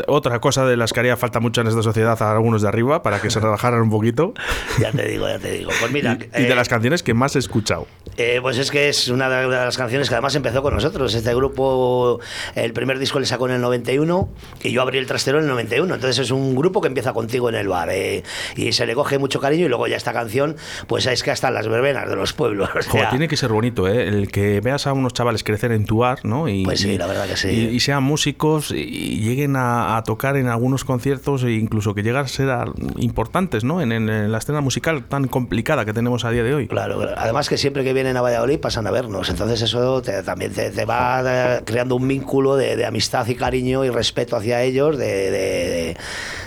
otra 0.06 0.40
cosa 0.40 0.64
de 0.64 0.76
las 0.76 0.92
que 0.92 1.00
haría 1.00 1.16
falta 1.16 1.40
mucho 1.40 1.60
en 1.60 1.66
esta 1.66 1.82
sociedad 1.82 2.20
a 2.22 2.32
algunos 2.32 2.62
de 2.62 2.68
arriba 2.68 3.02
para 3.02 3.20
que 3.20 3.30
se 3.30 3.40
relajaran 3.40 3.82
un 3.82 3.90
poquito. 3.90 4.34
Ya 4.78 4.92
te 4.92 5.06
digo, 5.06 5.28
ya 5.28 5.38
te 5.38 5.52
digo. 5.52 5.70
Pues 5.80 5.92
mira. 5.92 6.16
Y 6.36 6.42
de 6.42 6.52
eh, 6.52 6.54
las 6.54 6.68
canciones 6.68 7.02
que 7.02 7.14
más 7.14 7.36
he 7.36 7.38
escuchado. 7.38 7.86
Eh, 8.16 8.38
pues 8.42 8.58
es 8.58 8.70
que 8.70 8.88
es 8.88 9.08
una 9.08 9.28
de 9.28 9.48
las 9.48 9.76
canciones 9.76 10.08
que 10.08 10.14
además 10.14 10.34
empezó 10.34 10.62
con 10.62 10.74
nosotros. 10.74 11.14
Este 11.14 11.34
grupo, 11.34 12.20
el 12.54 12.72
primer 12.72 12.98
disco 12.98 13.18
le 13.18 13.26
sacó 13.26 13.46
en 13.46 13.54
el 13.54 13.60
91 13.84 14.28
y 14.62 14.72
yo 14.72 14.82
abrí 14.82 14.98
el 14.98 15.06
trastero 15.06 15.38
en 15.38 15.44
el 15.44 15.50
91. 15.50 15.94
Entonces 15.94 16.18
es 16.18 16.30
un 16.30 16.54
grupo 16.54 16.80
que 16.80 16.88
empieza 16.88 17.12
contigo 17.12 17.48
en 17.48 17.54
el 17.54 17.68
bar 17.68 17.88
eh, 17.90 18.22
y 18.56 18.72
se 18.72 18.86
le 18.86 18.94
coge 18.94 19.18
mucho 19.18 19.40
cariño 19.40 19.66
y 19.66 19.68
luego 19.68 19.86
ya 19.86 19.96
esta 19.96 20.12
canción, 20.12 20.56
pues 20.86 21.06
es 21.06 21.22
que 21.22 21.30
hasta 21.30 21.50
las 21.50 21.68
verbenas 21.68 22.08
de 22.08 22.16
los 22.16 22.32
pueblos. 22.32 22.68
o 22.74 22.82
sea, 22.82 23.10
tiene 23.10 23.28
que 23.28 23.36
ser 23.36 23.50
bonito, 23.50 23.88
¿eh? 23.88 24.08
El 24.08 24.30
que 24.30 24.60
veas 24.60 24.86
a 24.86 24.92
unos 24.92 25.12
chavales 25.14 25.42
crecer 25.44 25.72
en 25.72 25.84
tu 25.84 25.98
bar, 25.98 26.20
¿no? 26.24 26.48
Y, 26.48 26.64
Pues 26.64 26.80
sí, 26.80 26.96
la 26.98 27.06
verdad 27.06 27.26
que 27.26 27.36
sí. 27.36 27.48
Y, 27.48 27.60
y 27.76 27.80
sean 27.80 28.02
músicos 28.02 28.70
y 28.70 29.20
lleguen 29.20 29.56
a, 29.56 29.96
a 29.96 30.02
tocar 30.02 30.36
en 30.36 30.46
algunos 30.48 30.84
conciertos 30.84 31.42
e 31.44 31.52
incluso 31.52 31.94
que 31.94 32.02
lleguen 32.02 32.16
a 32.20 32.28
ser 32.28 32.50
a- 32.50 32.64
importantes, 32.98 33.64
¿no? 33.64 33.80
En, 33.80 33.92
en- 33.92 34.08
en 34.08 34.32
la 34.32 34.38
escena 34.38 34.60
musical 34.60 35.04
tan 35.04 35.26
complicada 35.28 35.84
que 35.84 35.92
tenemos 35.92 36.24
a 36.24 36.30
día 36.30 36.42
de 36.42 36.54
hoy. 36.54 36.68
Claro, 36.68 36.98
claro. 36.98 37.14
además 37.16 37.48
que 37.48 37.56
siempre 37.56 37.84
que 37.84 37.92
vienen 37.92 38.16
a 38.16 38.20
Valladolid 38.22 38.58
pasan 38.58 38.86
a 38.86 38.90
vernos, 38.90 39.28
entonces 39.30 39.62
eso 39.62 40.02
te- 40.02 40.22
también 40.22 40.52
te, 40.52 40.70
te 40.70 40.84
va 40.84 41.22
eh, 41.24 41.60
creando 41.64 41.96
un 41.96 42.06
vínculo 42.06 42.56
de, 42.56 42.76
de 42.76 42.86
amistad 42.86 43.26
y 43.26 43.34
cariño 43.34 43.69
y 43.84 43.90
respeto 43.90 44.36
hacia 44.36 44.62
ellos, 44.62 44.98
de, 44.98 45.30
de- 45.30 45.96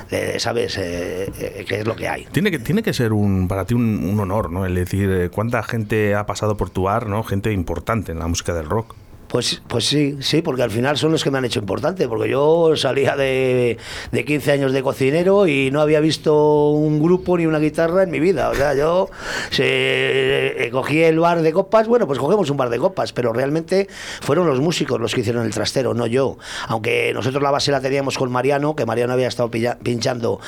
de- 0.09 0.39
¿sabes?, 0.39 0.77
eh, 0.77 1.29
eh, 1.39 1.65
qué 1.67 1.79
es 1.79 1.87
lo 1.87 1.95
que 1.95 2.07
hay. 2.07 2.25
Tiene 2.31 2.51
que, 2.51 2.59
tiene 2.59 2.83
que 2.83 2.93
ser 2.93 3.13
un, 3.13 3.47
para 3.47 3.65
ti 3.65 3.73
un, 3.73 4.03
un 4.05 4.19
honor, 4.19 4.51
¿no? 4.51 4.65
El 4.65 4.75
decir 4.75 5.09
eh, 5.11 5.29
cuánta 5.29 5.63
gente 5.63 6.13
ha 6.15 6.25
pasado 6.25 6.55
por 6.57 6.69
tu 6.69 6.83
bar, 6.83 7.07
¿no? 7.07 7.23
Gente 7.23 7.51
importante 7.51 8.11
en 8.11 8.19
la 8.19 8.27
música 8.27 8.53
del 8.53 8.65
rock. 8.69 8.95
Pues, 9.33 9.63
pues 9.67 9.87
sí, 9.87 10.17
sí, 10.19 10.43
porque 10.43 10.61
al 10.61 10.69
final 10.69 10.95
son 10.95 11.11
los 11.11 11.23
que 11.23 11.31
me 11.31 11.39
han 11.39 11.45
hecho 11.45 11.59
importante, 11.59 12.07
porque 12.07 12.29
yo 12.29 12.75
salía 12.75 13.15
de, 13.15 13.79
de 14.11 14.25
15 14.25 14.51
años 14.51 14.73
de 14.73 14.83
cocinero 14.83 15.47
y 15.47 15.71
no 15.71 15.81
había 15.81 16.01
visto 16.01 16.69
un 16.69 17.01
grupo 17.01 17.35
ni 17.35 17.47
una 17.47 17.57
guitarra 17.57 18.03
en 18.03 18.11
mi 18.11 18.19
vida. 18.19 18.51
O 18.51 18.53
sea, 18.53 18.75
yo 18.75 19.09
eh, 19.57 20.69
cogí 20.71 21.01
el 21.01 21.17
bar 21.17 21.41
de 21.41 21.51
copas, 21.51 21.87
bueno, 21.87 22.05
pues 22.05 22.19
cogemos 22.19 22.47
un 22.51 22.57
bar 22.57 22.69
de 22.69 22.77
copas, 22.77 23.11
pero 23.11 23.33
realmente 23.33 23.87
fueron 24.21 24.45
los 24.45 24.59
músicos 24.59 25.01
los 25.01 25.15
que 25.15 25.21
hicieron 25.21 25.43
el 25.47 25.51
trastero, 25.51 25.95
no 25.95 26.05
yo. 26.05 26.37
Aunque 26.67 27.11
nosotros 27.15 27.41
la 27.41 27.49
base 27.49 27.71
la 27.71 27.81
teníamos 27.81 28.19
con 28.19 28.31
Mariano, 28.31 28.75
que 28.75 28.85
Mariano 28.85 29.13
había 29.13 29.29
estado 29.29 29.49
pinchando 29.49 30.41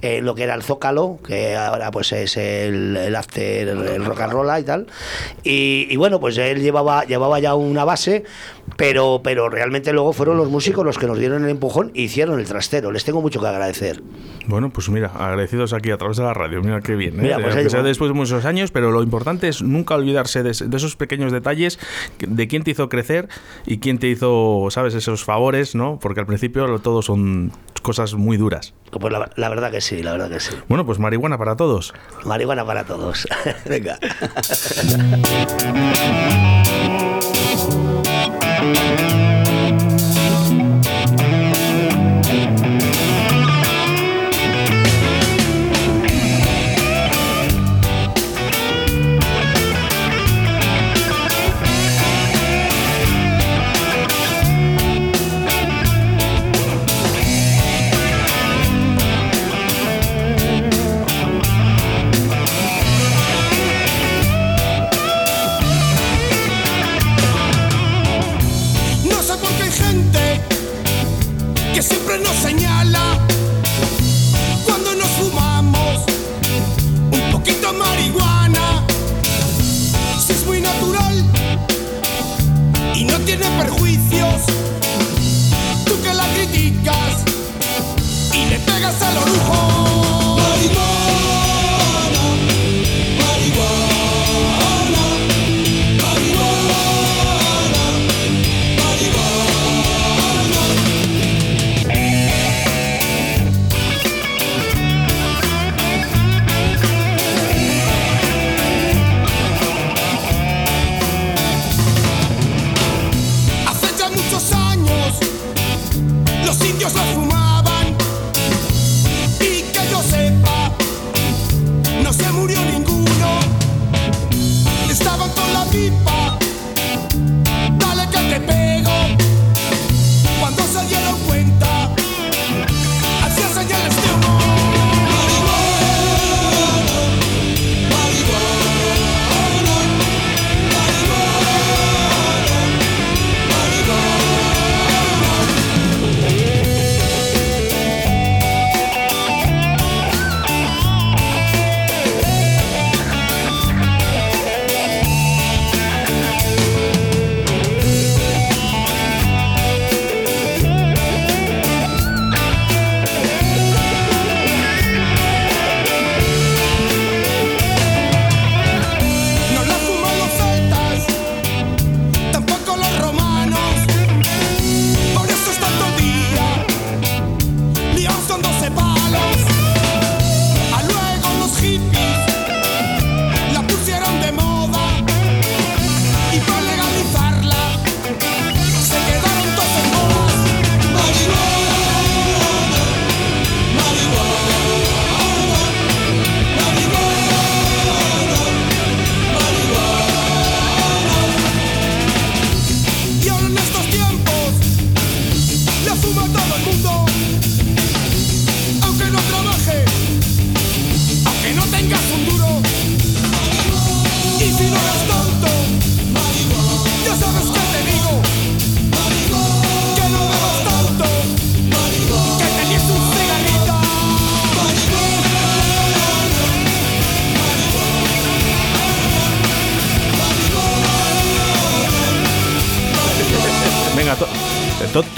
en 0.00 0.24
lo 0.24 0.34
que 0.34 0.44
era 0.44 0.54
el 0.54 0.62
Zócalo, 0.62 1.18
que 1.26 1.56
ahora 1.56 1.90
pues 1.90 2.10
es 2.12 2.38
el, 2.38 2.96
el 2.96 3.14
after, 3.16 3.68
el 3.68 4.02
rock 4.02 4.20
and 4.22 4.32
roll 4.32 4.58
y 4.58 4.62
tal. 4.62 4.86
Y, 5.44 5.88
y 5.90 5.96
bueno, 5.96 6.20
pues 6.20 6.38
él 6.38 6.62
llevaba, 6.62 7.04
llevaba 7.04 7.38
ya 7.38 7.54
una 7.54 7.84
base, 7.84 8.24
pero, 8.76 9.20
pero 9.22 9.48
realmente 9.48 9.92
luego 9.92 10.12
fueron 10.12 10.36
los 10.36 10.48
músicos 10.48 10.84
los 10.84 10.98
que 10.98 11.06
nos 11.06 11.18
dieron 11.18 11.44
el 11.44 11.50
empujón 11.50 11.92
e 11.94 12.02
hicieron 12.02 12.40
el 12.40 12.46
trastero. 12.46 12.92
Les 12.92 13.04
tengo 13.04 13.20
mucho 13.20 13.40
que 13.40 13.46
agradecer. 13.46 14.02
Bueno, 14.46 14.70
pues 14.70 14.88
mira, 14.88 15.08
agradecidos 15.08 15.72
aquí 15.72 15.90
a 15.90 15.98
través 15.98 16.16
de 16.16 16.24
la 16.24 16.34
radio. 16.34 16.62
Mira 16.62 16.80
qué 16.80 16.96
bien. 16.96 17.18
¿eh? 17.20 17.22
Mira, 17.22 17.38
pues 17.38 17.70
sea 17.70 17.80
va. 17.80 17.86
después 17.86 18.10
de 18.10 18.14
muchos 18.14 18.44
años, 18.44 18.70
pero 18.70 18.90
lo 18.90 19.02
importante 19.02 19.48
es 19.48 19.62
nunca 19.62 19.94
olvidarse 19.94 20.42
de, 20.42 20.52
de 20.66 20.76
esos 20.76 20.96
pequeños 20.96 21.32
detalles, 21.32 21.78
de 22.18 22.48
quién 22.48 22.64
te 22.64 22.72
hizo 22.72 22.88
crecer 22.88 23.28
y 23.66 23.78
quién 23.78 23.98
te 23.98 24.08
hizo, 24.08 24.68
sabes, 24.70 24.94
esos 24.94 25.24
favores, 25.24 25.74
¿no? 25.74 25.98
Porque 26.00 26.20
al 26.20 26.26
principio 26.26 26.78
todo 26.78 27.02
son 27.02 27.52
cosas 27.82 28.14
muy 28.14 28.36
duras. 28.36 28.74
Pues 28.90 29.12
la, 29.12 29.30
la 29.36 29.48
verdad 29.48 29.70
que 29.70 29.80
sí, 29.80 30.02
la 30.02 30.12
verdad 30.12 30.30
que 30.30 30.40
sí. 30.40 30.54
Bueno, 30.68 30.84
pues 30.84 30.98
marihuana 30.98 31.38
para 31.38 31.56
todos. 31.56 31.94
Marihuana 32.24 32.64
para 32.64 32.84
todos. 32.84 33.26
Venga. 33.66 33.98
No 38.60 39.09
que 71.74 71.82
siempre 71.82 72.18
nos 72.18 72.34
señala 72.36 73.18
cuando 74.64 74.94
nos 74.94 75.08
fumamos 75.08 76.04
un 77.12 77.32
poquito 77.32 77.72
marihuana. 77.72 78.84
Si 80.18 80.32
es 80.32 80.46
muy 80.46 80.60
natural 80.60 81.24
y 82.94 83.04
no 83.04 83.18
tiene 83.20 83.46
perjuicios, 83.58 84.42
tú 85.84 86.00
que 86.02 86.12
la 86.12 86.26
criticas 86.34 87.24
y 88.34 88.46
le 88.46 88.58
pegas 88.60 89.00
al 89.02 89.18
orujo. 89.18 90.09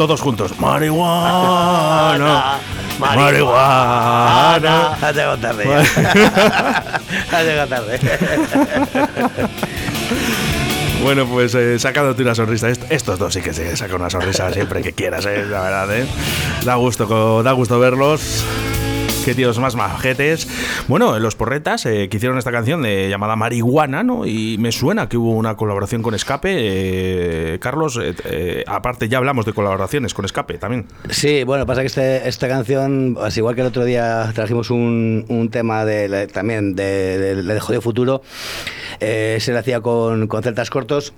Todos 0.07 0.21
juntos. 0.21 0.59
Marihuana. 0.61 2.59
Marihuana. 2.99 4.95
Ha 5.01 5.13
llegado 5.13 5.39
tarde. 5.39 5.65
ha 7.33 7.43
llegado 7.43 7.69
tarde. 7.69 8.01
Bueno, 11.03 11.27
pues 11.27 11.53
eh, 11.57 11.81
sacándote 11.81 12.23
una 12.23 12.33
sonrisa. 12.35 12.69
Est- 12.69 12.85
Estos 12.89 13.19
dos 13.19 13.35
sí 13.35 13.41
que 13.41 13.53
se 13.53 13.77
sacan 13.77 13.97
una 14.03 14.09
sonrisa 14.11 14.53
siempre 14.53 14.83
que 14.83 14.93
quieras, 14.93 15.27
eh, 15.27 15.45
la 15.51 15.61
verdad, 15.63 15.97
¿eh? 15.97 16.07
Da 16.65 16.77
gusto, 16.77 17.43
da 17.43 17.51
gusto 17.53 17.81
verlos. 17.81 18.45
Qué 19.25 19.35
tíos 19.37 19.61
más 19.61 19.77
majetes. 19.77 20.49
Bueno, 20.89 21.17
los 21.21 21.37
porretas 21.37 21.87
eh, 21.87 22.09
que 22.09 22.17
hicieron 22.17 22.39
esta 22.39 22.51
canción 22.51 22.83
de, 22.83 23.09
llamada 23.09 23.37
Marihuana, 23.37 24.03
¿no? 24.03 24.27
Y 24.27 24.57
me 24.59 24.73
suena 24.73 25.09
que 25.09 25.17
hubo 25.17 25.31
una 25.31 25.57
colaboración 25.57 26.03
con 26.03 26.15
Escape. 26.15 26.51
eh, 26.53 27.59
Carlos, 27.61 28.01
eh, 28.03 28.15
eh, 28.25 28.65
aparte 28.67 29.09
ya 29.09 29.19
hablamos 29.19 29.47
de 29.47 29.53
colaboraciones 29.53 30.13
con 30.13 30.25
Escape 30.25 30.59
también. 30.59 30.87
Sí, 31.09 31.45
bueno, 31.45 31.67
pasa 31.67 31.83
que 31.83 31.87
este, 31.87 32.29
esta 32.29 32.49
canción, 32.49 33.15
pues 33.15 33.37
igual 33.37 33.55
que 33.55 33.61
el 33.61 33.69
otro 33.69 33.85
día 33.85 34.29
trajimos 34.35 34.71
un, 34.71 35.25
un 35.29 35.51
tema 35.51 35.85
de, 35.85 36.27
también 36.27 36.75
de, 36.75 37.19
de, 37.19 37.43
de 37.43 37.61
Jodido 37.61 37.81
Futuro, 37.81 38.23
eh, 38.99 39.39
se 39.41 39.53
le 39.53 39.59
hacía 39.59 39.81
con, 39.81 40.27
con 40.27 40.43
celtas 40.43 40.69
cortos. 40.69 41.15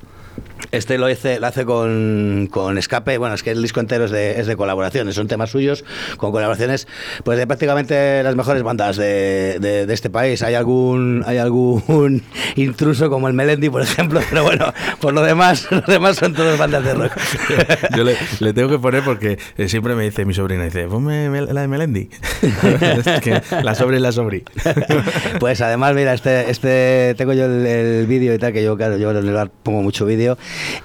Este 0.70 0.98
lo 0.98 1.06
hace, 1.06 1.38
lo 1.38 1.46
hace 1.46 1.64
con, 1.64 2.48
con 2.50 2.78
Escape, 2.78 3.16
bueno, 3.18 3.34
es 3.36 3.44
que 3.44 3.52
el 3.52 3.62
disco 3.62 3.78
entero 3.78 4.06
es 4.06 4.10
de, 4.10 4.40
es 4.40 4.46
de 4.48 4.56
colaboraciones, 4.56 5.14
son 5.14 5.28
temas 5.28 5.50
suyos, 5.50 5.84
con 6.16 6.32
colaboraciones 6.32 6.88
pues 7.22 7.38
de 7.38 7.46
prácticamente 7.46 8.22
las 8.24 8.34
mejores 8.34 8.62
bandas 8.64 8.96
de, 8.96 9.58
de- 9.60 9.86
de 9.86 9.94
este 9.94 10.10
país. 10.10 10.42
Hay 10.42 10.54
algún, 10.54 11.22
hay 11.26 11.38
algún 11.38 12.22
intruso 12.56 13.08
como 13.08 13.28
el 13.28 13.34
Melendi, 13.34 13.70
por 13.70 13.82
ejemplo, 13.82 14.20
pero 14.28 14.42
bueno, 14.42 14.72
por 15.00 15.12
lo 15.14 15.22
demás, 15.22 15.68
lo 15.70 15.80
demás 15.82 16.16
son 16.16 16.34
todas 16.34 16.58
bandas 16.58 16.82
de 16.84 16.94
rock. 16.94 17.12
Yo 17.96 18.02
le, 18.02 18.16
le 18.40 18.52
tengo 18.52 18.68
que 18.68 18.78
poner 18.78 19.04
porque 19.04 19.38
eh, 19.56 19.68
siempre 19.68 19.94
me 19.94 20.02
dice 20.04 20.24
mi 20.24 20.34
sobrina, 20.34 20.64
dice, 20.64 20.86
ponme 20.88 21.28
la 21.42 21.60
de 21.60 21.68
Melendi. 21.68 22.08
Es 23.04 23.20
que 23.20 23.40
la 23.62 23.74
sobre 23.76 23.98
y 23.98 24.00
la 24.00 24.10
sobri. 24.12 24.42
Pues 25.38 25.60
además, 25.60 25.94
mira, 25.94 26.14
este, 26.14 26.50
este 26.50 27.14
tengo 27.16 27.32
yo 27.32 27.44
el, 27.44 27.64
el 27.66 28.06
vídeo 28.06 28.34
y 28.34 28.38
tal, 28.38 28.52
que 28.52 28.64
yo, 28.64 28.76
claro, 28.76 28.96
yo 28.96 29.10
en 29.12 29.16
el 29.18 29.32
bar 29.34 29.50
pongo 29.62 29.82
mucho 29.82 30.04
vídeo. 30.06 30.23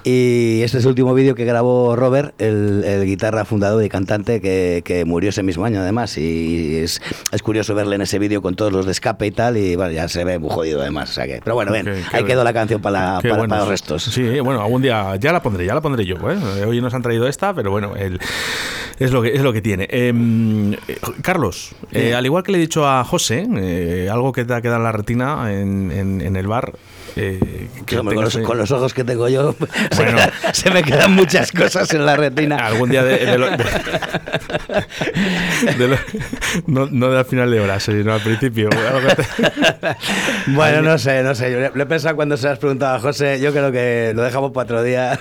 Y 0.04 0.62
este 0.62 0.78
es 0.78 0.84
el 0.84 0.88
último 0.90 1.14
vídeo 1.14 1.34
que 1.34 1.44
grabó 1.44 1.96
Robert, 1.96 2.34
el, 2.40 2.84
el 2.84 3.04
guitarra 3.06 3.44
fundador 3.44 3.82
y 3.84 3.88
cantante 3.88 4.40
que, 4.40 4.82
que 4.84 5.04
murió 5.04 5.30
ese 5.30 5.42
mismo 5.42 5.64
año, 5.64 5.80
además. 5.80 6.16
Y 6.18 6.76
es, 6.78 7.00
es 7.32 7.42
curioso 7.42 7.74
verle 7.74 7.96
en 7.96 8.02
ese 8.02 8.18
vídeo 8.18 8.42
con 8.42 8.54
todos 8.56 8.72
los 8.72 8.86
de 8.86 8.92
escape 8.92 9.26
y 9.26 9.30
tal. 9.30 9.56
Y 9.56 9.76
bueno, 9.76 9.92
ya 9.92 10.08
se 10.08 10.24
ve 10.24 10.38
muy 10.38 10.50
jodido, 10.50 10.80
además. 10.80 11.10
O 11.10 11.12
sea 11.12 11.26
que, 11.26 11.40
pero 11.42 11.54
bueno, 11.54 11.72
Qué- 11.72 11.82
qué 12.10 12.16
ahí 12.16 12.24
quedó 12.24 12.44
la 12.44 12.52
canción 12.52 12.80
para, 12.82 13.20
para, 13.20 13.34
bueno. 13.36 13.48
para 13.48 13.60
los 13.62 13.68
restos. 13.70 14.02
Sí, 14.04 14.40
bueno, 14.40 14.60
algún 14.62 14.82
día 14.82 15.16
ya 15.16 15.32
la 15.32 15.42
pondré, 15.42 15.66
ya 15.66 15.74
la 15.74 15.80
pondré 15.80 16.04
yo. 16.04 16.16
¿eh? 16.30 16.64
Hoy 16.66 16.80
nos 16.80 16.94
han 16.94 17.02
traído 17.02 17.26
esta, 17.28 17.54
pero 17.54 17.70
bueno, 17.70 17.94
el- 17.96 18.18
es, 18.98 19.12
lo 19.12 19.22
que, 19.22 19.34
es 19.34 19.40
lo 19.42 19.52
que 19.52 19.62
tiene. 19.62 19.86
Eh, 19.90 20.76
Carlos, 21.22 21.72
eh, 21.92 22.14
al 22.14 22.26
igual 22.26 22.42
que 22.42 22.52
le 22.52 22.58
he 22.58 22.60
dicho 22.60 22.86
a 22.86 23.02
José, 23.04 23.46
eh, 23.56 24.08
algo 24.10 24.32
que 24.32 24.44
te 24.44 24.52
ha 24.54 24.60
quedado 24.60 24.78
en 24.78 24.84
la 24.84 24.92
retina 24.92 25.52
en, 25.52 25.90
en- 25.90 26.20
en 26.20 26.36
el 26.36 26.46
bar. 26.46 26.72
Eh, 27.16 27.68
que 27.86 27.96
con, 27.96 28.14
los, 28.14 28.36
ahí- 28.36 28.42
con 28.42 28.58
los 28.58 28.70
ojos 28.70 28.94
que 28.94 29.04
tengo 29.04 29.28
yo, 29.28 29.54
se, 29.92 30.02
Bueno. 30.02 30.18
se 30.52 30.70
me 30.70 30.82
quedan 30.82 31.12
muchas 31.14 31.52
cosas 31.52 31.92
en 31.94 32.04
la 32.06 32.16
retina. 32.16 32.56
Algún 32.56 32.90
día 32.90 33.02
de, 33.04 33.18
de 33.26 33.38
lo- 33.38 33.50
de- 33.50 33.56
de 35.78 35.88
lo- 35.88 35.96
no, 36.66 36.86
no 36.90 37.10
de 37.10 37.18
al 37.18 37.24
final 37.24 37.50
de 37.50 37.60
horas, 37.60 37.82
sino 37.82 38.12
al 38.12 38.20
principio. 38.20 38.68
Bueno, 40.48 40.82
no 40.82 40.98
sé, 40.98 41.22
no 41.22 41.34
sé. 41.34 41.50
Yo 41.52 41.58
le, 41.60 41.66
he 41.82 41.86
pensado 41.86 42.16
cuando 42.16 42.36
se 42.36 42.48
has 42.48 42.58
preguntado 42.58 42.96
a 42.96 43.00
José. 43.00 43.40
Yo 43.40 43.52
creo 43.52 43.70
que 43.72 44.12
lo 44.14 44.22
dejamos 44.22 44.52
para 44.52 44.64
otro 44.64 44.82
día. 44.82 45.18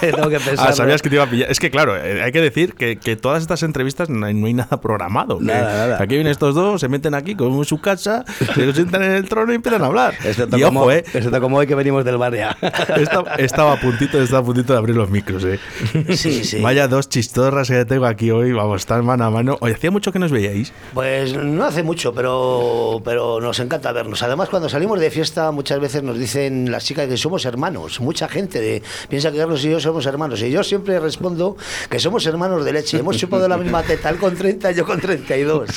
tengo 0.00 0.28
que 0.28 0.40
pensar. 0.40 0.68
Ah, 0.68 0.72
sabías 0.72 1.02
que 1.02 1.08
te 1.08 1.16
iba 1.16 1.24
a 1.24 1.30
pillar. 1.30 1.50
Es 1.50 1.60
que, 1.60 1.70
claro, 1.70 1.96
eh, 1.96 2.22
hay 2.22 2.32
que 2.32 2.40
decir 2.40 2.74
que, 2.74 2.96
que 2.96 3.16
todas 3.16 3.42
estas 3.42 3.62
entrevistas 3.62 4.08
no 4.10 4.26
hay, 4.26 4.34
no 4.34 4.46
hay 4.46 4.54
nada 4.54 4.80
programado. 4.80 5.38
que- 5.38 5.44
Nada, 5.44 5.86
nada. 5.86 5.96
Aquí 6.02 6.14
vienen 6.14 6.30
estos 6.30 6.54
dos, 6.54 6.80
se 6.80 6.88
meten 6.88 7.14
aquí 7.14 7.34
como 7.34 7.58
en 7.58 7.64
su 7.64 7.80
casa, 7.80 8.24
se 8.54 8.72
sientan 8.72 9.02
en 9.02 9.12
el 9.12 9.28
trono 9.28 9.52
y 9.52 9.56
empiezan 9.56 9.82
a 9.82 9.86
hablar. 9.86 10.14
Y 10.56 10.60
como, 10.62 10.80
ojo, 10.82 10.90
eh. 11.06 11.10
excepto 11.14 11.40
como 11.40 11.56
hoy 11.58 11.66
que 11.66 11.74
venimos 11.74 12.04
del 12.04 12.16
bar 12.18 12.34
ya. 12.34 12.56
Estaba, 12.96 13.34
estaba 13.36 13.72
a 13.74 13.80
puntito, 13.80 14.20
estaba 14.20 14.40
a 14.40 14.44
puntito 14.44 14.72
de 14.72 14.78
abrir 14.78 14.96
los 14.96 15.10
micros, 15.10 15.44
eh. 15.44 15.58
Sí, 16.16 16.44
sí. 16.44 16.60
Vaya 16.60 16.88
dos 16.88 17.08
chistorras 17.08 17.68
que 17.68 17.84
tengo 17.84 18.06
aquí 18.06 18.30
hoy, 18.30 18.52
vamos, 18.52 18.82
están 18.82 19.04
mano 19.04 19.24
a 19.24 19.30
mano. 19.30 19.56
Oye, 19.60 19.74
hacía 19.74 19.90
mucho 19.90 20.12
que 20.12 20.18
nos 20.18 20.30
veíais. 20.30 20.72
Pues 20.94 21.34
no 21.34 21.64
hace 21.64 21.82
mucho, 21.82 22.12
pero, 22.14 23.00
pero 23.04 23.40
nos 23.40 23.58
encanta 23.60 23.92
vernos. 23.92 24.22
Además, 24.22 24.48
cuando 24.48 24.68
salimos 24.68 25.00
de 25.00 25.10
fiesta, 25.10 25.50
muchas 25.50 25.80
veces 25.80 26.02
nos 26.02 26.18
dicen 26.18 26.70
las 26.70 26.84
chicas 26.84 27.08
que 27.08 27.16
somos 27.16 27.44
hermanos. 27.44 28.00
Mucha 28.00 28.28
gente 28.28 28.60
de- 28.60 28.82
piensa 29.08 29.30
que 29.32 29.38
Carlos 29.38 29.64
y 29.64 29.70
yo 29.70 29.80
somos 29.80 30.06
hermanos. 30.06 30.40
Y 30.42 30.50
yo 30.50 30.62
siempre 30.62 30.98
respondo 31.00 31.56
que 31.90 31.98
somos 31.98 32.24
hermanos 32.26 32.64
de 32.64 32.72
leche. 32.72 32.98
Hemos 32.98 33.16
chupado 33.16 33.48
la 33.48 33.56
misma 33.56 33.82
teta, 33.82 34.08
él 34.10 34.16
con 34.16 34.34
30 34.36 34.70
y 34.72 34.74
yo 34.74 34.84
con 34.84 35.00
32. 35.00 35.68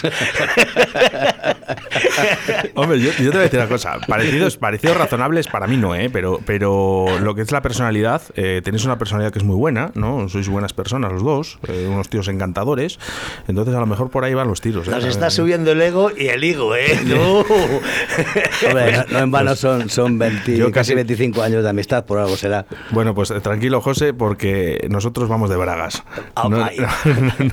Hombre, 2.75 2.99
yo, 2.99 3.11
yo 3.11 3.15
te 3.17 3.29
voy 3.29 3.37
a 3.37 3.41
decir 3.41 3.59
una 3.59 3.67
cosa. 3.69 3.99
Parecidos, 4.07 4.57
parecidos 4.57 4.97
razonables 4.97 5.14
para 5.51 5.67
mí 5.67 5.77
no, 5.77 5.95
¿eh? 5.95 6.09
Pero, 6.11 6.39
pero 6.45 7.05
lo 7.21 7.35
que 7.35 7.41
es 7.41 7.51
la 7.51 7.61
personalidad, 7.61 8.21
eh, 8.35 8.61
tenéis 8.63 8.85
una 8.85 8.97
personalidad 8.97 9.31
que 9.31 9.39
es 9.39 9.45
muy 9.45 9.55
buena, 9.55 9.91
¿no? 9.95 10.27
Sois 10.29 10.47
buenas 10.47 10.73
personas 10.73 11.11
los 11.11 11.23
dos, 11.23 11.59
eh, 11.67 11.87
unos 11.89 12.09
tíos 12.09 12.27
encantadores. 12.27 12.99
Entonces, 13.47 13.73
a 13.75 13.79
lo 13.79 13.85
mejor 13.85 14.09
por 14.09 14.23
ahí 14.23 14.33
van 14.33 14.47
los 14.47 14.61
tiros. 14.61 14.87
¿eh? 14.87 14.91
Nos 14.91 15.03
está 15.05 15.29
subiendo 15.29 15.71
el 15.71 15.81
ego 15.81 16.11
y 16.15 16.27
el 16.27 16.43
higo, 16.43 16.75
¿eh? 16.75 16.99
No. 17.05 17.39
Hombre, 18.67 18.91
no, 18.97 19.03
no 19.11 19.19
en 19.19 19.31
vano 19.31 19.55
son, 19.55 19.89
son 19.89 20.17
20 20.17 20.57
Yo 20.57 20.65
casi 20.71 20.93
casi- 20.93 20.95
25 20.95 21.41
años 21.41 21.63
de 21.63 21.69
amistad, 21.69 22.05
por 22.05 22.19
algo 22.19 22.35
será. 22.37 22.65
Bueno, 22.91 23.13
pues 23.15 23.31
eh, 23.31 23.39
tranquilo, 23.41 23.81
José, 23.81 24.13
porque 24.13 24.87
nosotros 24.89 25.27
vamos 25.29 25.49
de 25.49 25.55
bragas. 25.57 26.03
Ah, 26.35 26.47
No, 26.49 26.57
no- 26.59 26.65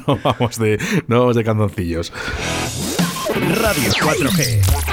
no 0.07 0.19
vamos 0.23 0.59
de, 0.59 0.79
no 1.07 1.21
vamos 1.21 1.37
de 1.37 1.45
canzoncillos. 1.45 2.13
Radio 3.35 3.91
4G. 3.93 4.92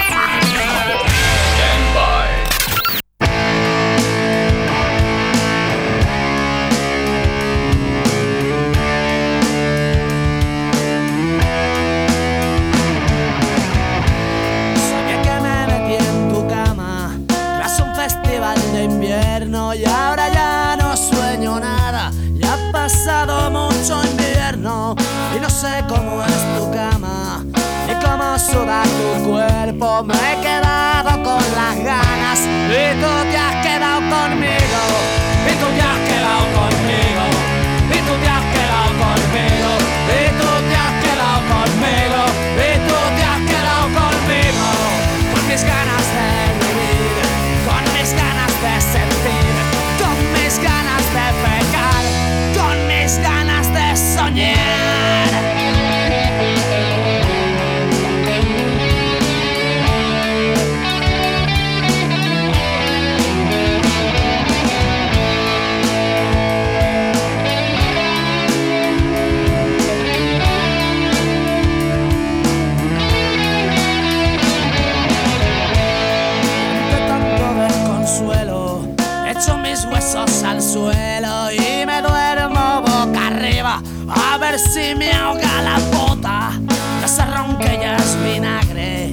Quedado 34.29 34.35
conmigo. 34.35 34.88
Si 84.59 84.93
me 84.93 85.09
ahoga 85.13 85.61
la 85.61 85.77
puta 85.89 86.51
Ese 87.03 87.25
ron 87.25 87.57
que 87.57 87.79
ya 87.81 87.95
es 87.95 88.21
vinagre. 88.21 89.05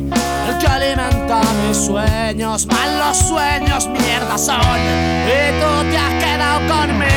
El 0.49 0.59
que 0.59 0.67
alimenta 0.67 1.41
mis 1.67 1.77
sueños 1.77 2.67
Mal 2.67 2.99
los 2.99 3.17
sueños 3.17 3.87
mierda 3.87 4.37
son. 4.37 4.57
Y 4.57 5.61
tú 5.61 5.91
te 5.91 5.99
has 5.99 6.25
quedado 6.25 6.59
conmigo 6.69 7.16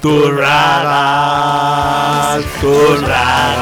tus 0.00 0.34
bragas, 0.34 0.84
tus 2.60 3.02
bragas. 3.02 3.57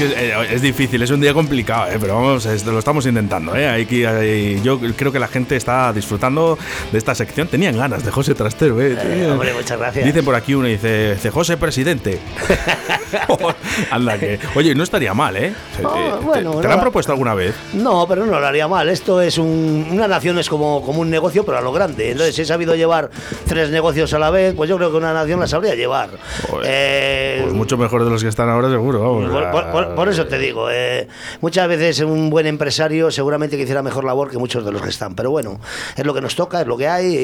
Que 0.00 0.30
eh, 0.30 0.34
es 0.54 0.62
difícil, 0.62 1.02
es 1.02 1.10
un 1.10 1.20
día 1.20 1.32
complicado, 1.34 1.90
eh, 1.90 1.98
pero 2.00 2.14
vamos, 2.16 2.46
es- 2.46 2.64
lo 2.66 2.78
estamos 2.78 3.04
intentando. 3.06 3.54
Eh. 3.54 3.68
Hay 3.68 3.86
que- 3.86 4.06
hay- 4.06 4.60
yo 4.62 4.78
creo 4.96 5.12
que 5.12 5.18
la 5.18 5.28
gente 5.28 5.56
está 5.56 5.92
disfrutando 5.92 6.58
de 6.90 6.98
esta 6.98 7.14
sección. 7.14 7.48
Tenían 7.48 7.76
ganas 7.76 8.04
de 8.04 8.10
José 8.10 8.34
Trastero. 8.34 8.80
Eh. 8.80 8.96
Tenían- 8.96 9.32
hombre, 9.32 9.52
muchas 9.54 9.78
gracias. 9.78 10.04
Dicen 10.04 10.24
por 10.24 10.34
aquí 10.34 10.54
uno, 10.54 10.66
dice, 10.68 11.14
dice 11.14 11.30
José 11.30 11.56
Presidente. 11.56 12.18
Anda, 13.90 14.18
que. 14.18 14.38
Oye, 14.54 14.74
no 14.74 14.82
estaría 14.82 15.14
mal, 15.14 15.36
¿eh? 15.36 15.52
Oh, 15.84 15.96
Eh, 15.96 16.12
¿te- 16.18 16.24
bueno, 16.24 16.50
¿Te, 16.52 16.56
no 16.62 16.68
lo 16.68 16.72
han 16.74 16.80
propuesto 16.80 17.12
alguna 17.12 17.34
vez? 17.34 17.54
No, 17.74 18.06
pero 18.08 18.26
no 18.26 18.38
lo 18.40 18.46
haría 18.46 18.68
mal. 18.68 18.88
Esto 18.88 19.20
es 19.20 19.38
un, 19.38 19.86
una 19.90 20.08
nación 20.08 20.38
es 20.38 20.48
como, 20.48 20.82
como 20.84 21.00
un 21.00 21.10
negocio, 21.10 21.44
pero 21.44 21.58
a 21.58 21.60
lo 21.60 21.72
grande. 21.72 22.10
Entonces, 22.12 22.34
si 22.34 22.42
he 22.42 22.44
sabido 22.44 22.74
llevar 22.74 23.10
tres 23.46 23.70
negocios 23.70 24.12
a 24.14 24.18
la 24.18 24.30
vez, 24.30 24.54
pues 24.54 24.68
yo 24.70 24.76
creo 24.76 24.90
que 24.90 24.96
una 24.96 25.12
nación 25.12 25.40
la 25.40 25.46
sabría 25.46 25.74
llevar. 25.74 26.10
Joder. 26.48 26.66
Eh, 26.70 27.40
Pues 27.42 27.54
mucho 27.54 27.76
mejor 27.76 28.04
de 28.04 28.10
los 28.10 28.22
que 28.22 28.28
están 28.28 28.48
ahora, 28.48 28.68
seguro. 28.70 29.00
Vamos. 29.00 29.30
por, 29.30 29.50
por- 29.50 29.70
por- 29.72 29.89
por 29.96 30.08
eso 30.08 30.26
te 30.26 30.38
digo, 30.38 30.68
eh, 30.70 31.08
muchas 31.40 31.68
veces 31.68 32.00
un 32.00 32.30
buen 32.30 32.46
empresario 32.46 33.10
seguramente 33.10 33.56
que 33.56 33.62
hiciera 33.64 33.82
mejor 33.82 34.04
labor 34.04 34.30
que 34.30 34.38
muchos 34.38 34.64
de 34.64 34.72
los 34.72 34.82
que 34.82 34.88
están. 34.90 35.14
Pero 35.14 35.30
bueno, 35.30 35.60
es 35.96 36.04
lo 36.04 36.14
que 36.14 36.20
nos 36.20 36.34
toca, 36.34 36.60
es 36.60 36.66
lo 36.66 36.76
que 36.76 36.88
hay 36.88 37.16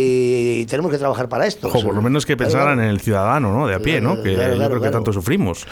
y, 0.60 0.66
tenemos 0.66 0.90
que 0.92 0.98
trabajar 0.98 1.28
para 1.28 1.46
esto. 1.46 1.68
Ojo, 1.68 1.82
por 1.82 1.94
lo 1.94 2.02
menos 2.02 2.26
que 2.26 2.36
pensaran 2.36 2.74
claro. 2.74 2.82
en 2.82 2.88
el 2.88 3.00
ciudadano, 3.00 3.52
¿no? 3.52 3.66
De 3.66 3.74
a 3.74 3.78
pie, 3.80 4.00
¿no? 4.00 4.22
Que 4.22 4.34
Claro, 4.34 4.50
yo 4.52 4.56
claro, 4.56 4.70
creo 4.74 4.82
que 4.82 4.90
tanto 4.90 5.12
sufrimos. 5.12 5.66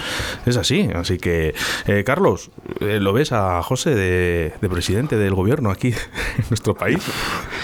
Es 0.46 0.56
así. 0.56 0.88
Así 0.94 1.18
que, 1.18 1.54
eh, 1.86 2.04
Carlos, 2.04 2.50
eh, 2.80 2.98
¿lo 3.00 3.12
ves 3.12 3.32
a 3.32 3.62
José 3.62 3.94
de, 3.94 4.52
de 4.60 4.68
presidente 4.68 5.16
del 5.16 5.34
gobierno 5.34 5.70
aquí 5.70 5.88
en 6.38 6.44
nuestro 6.50 6.74
país? 6.74 6.98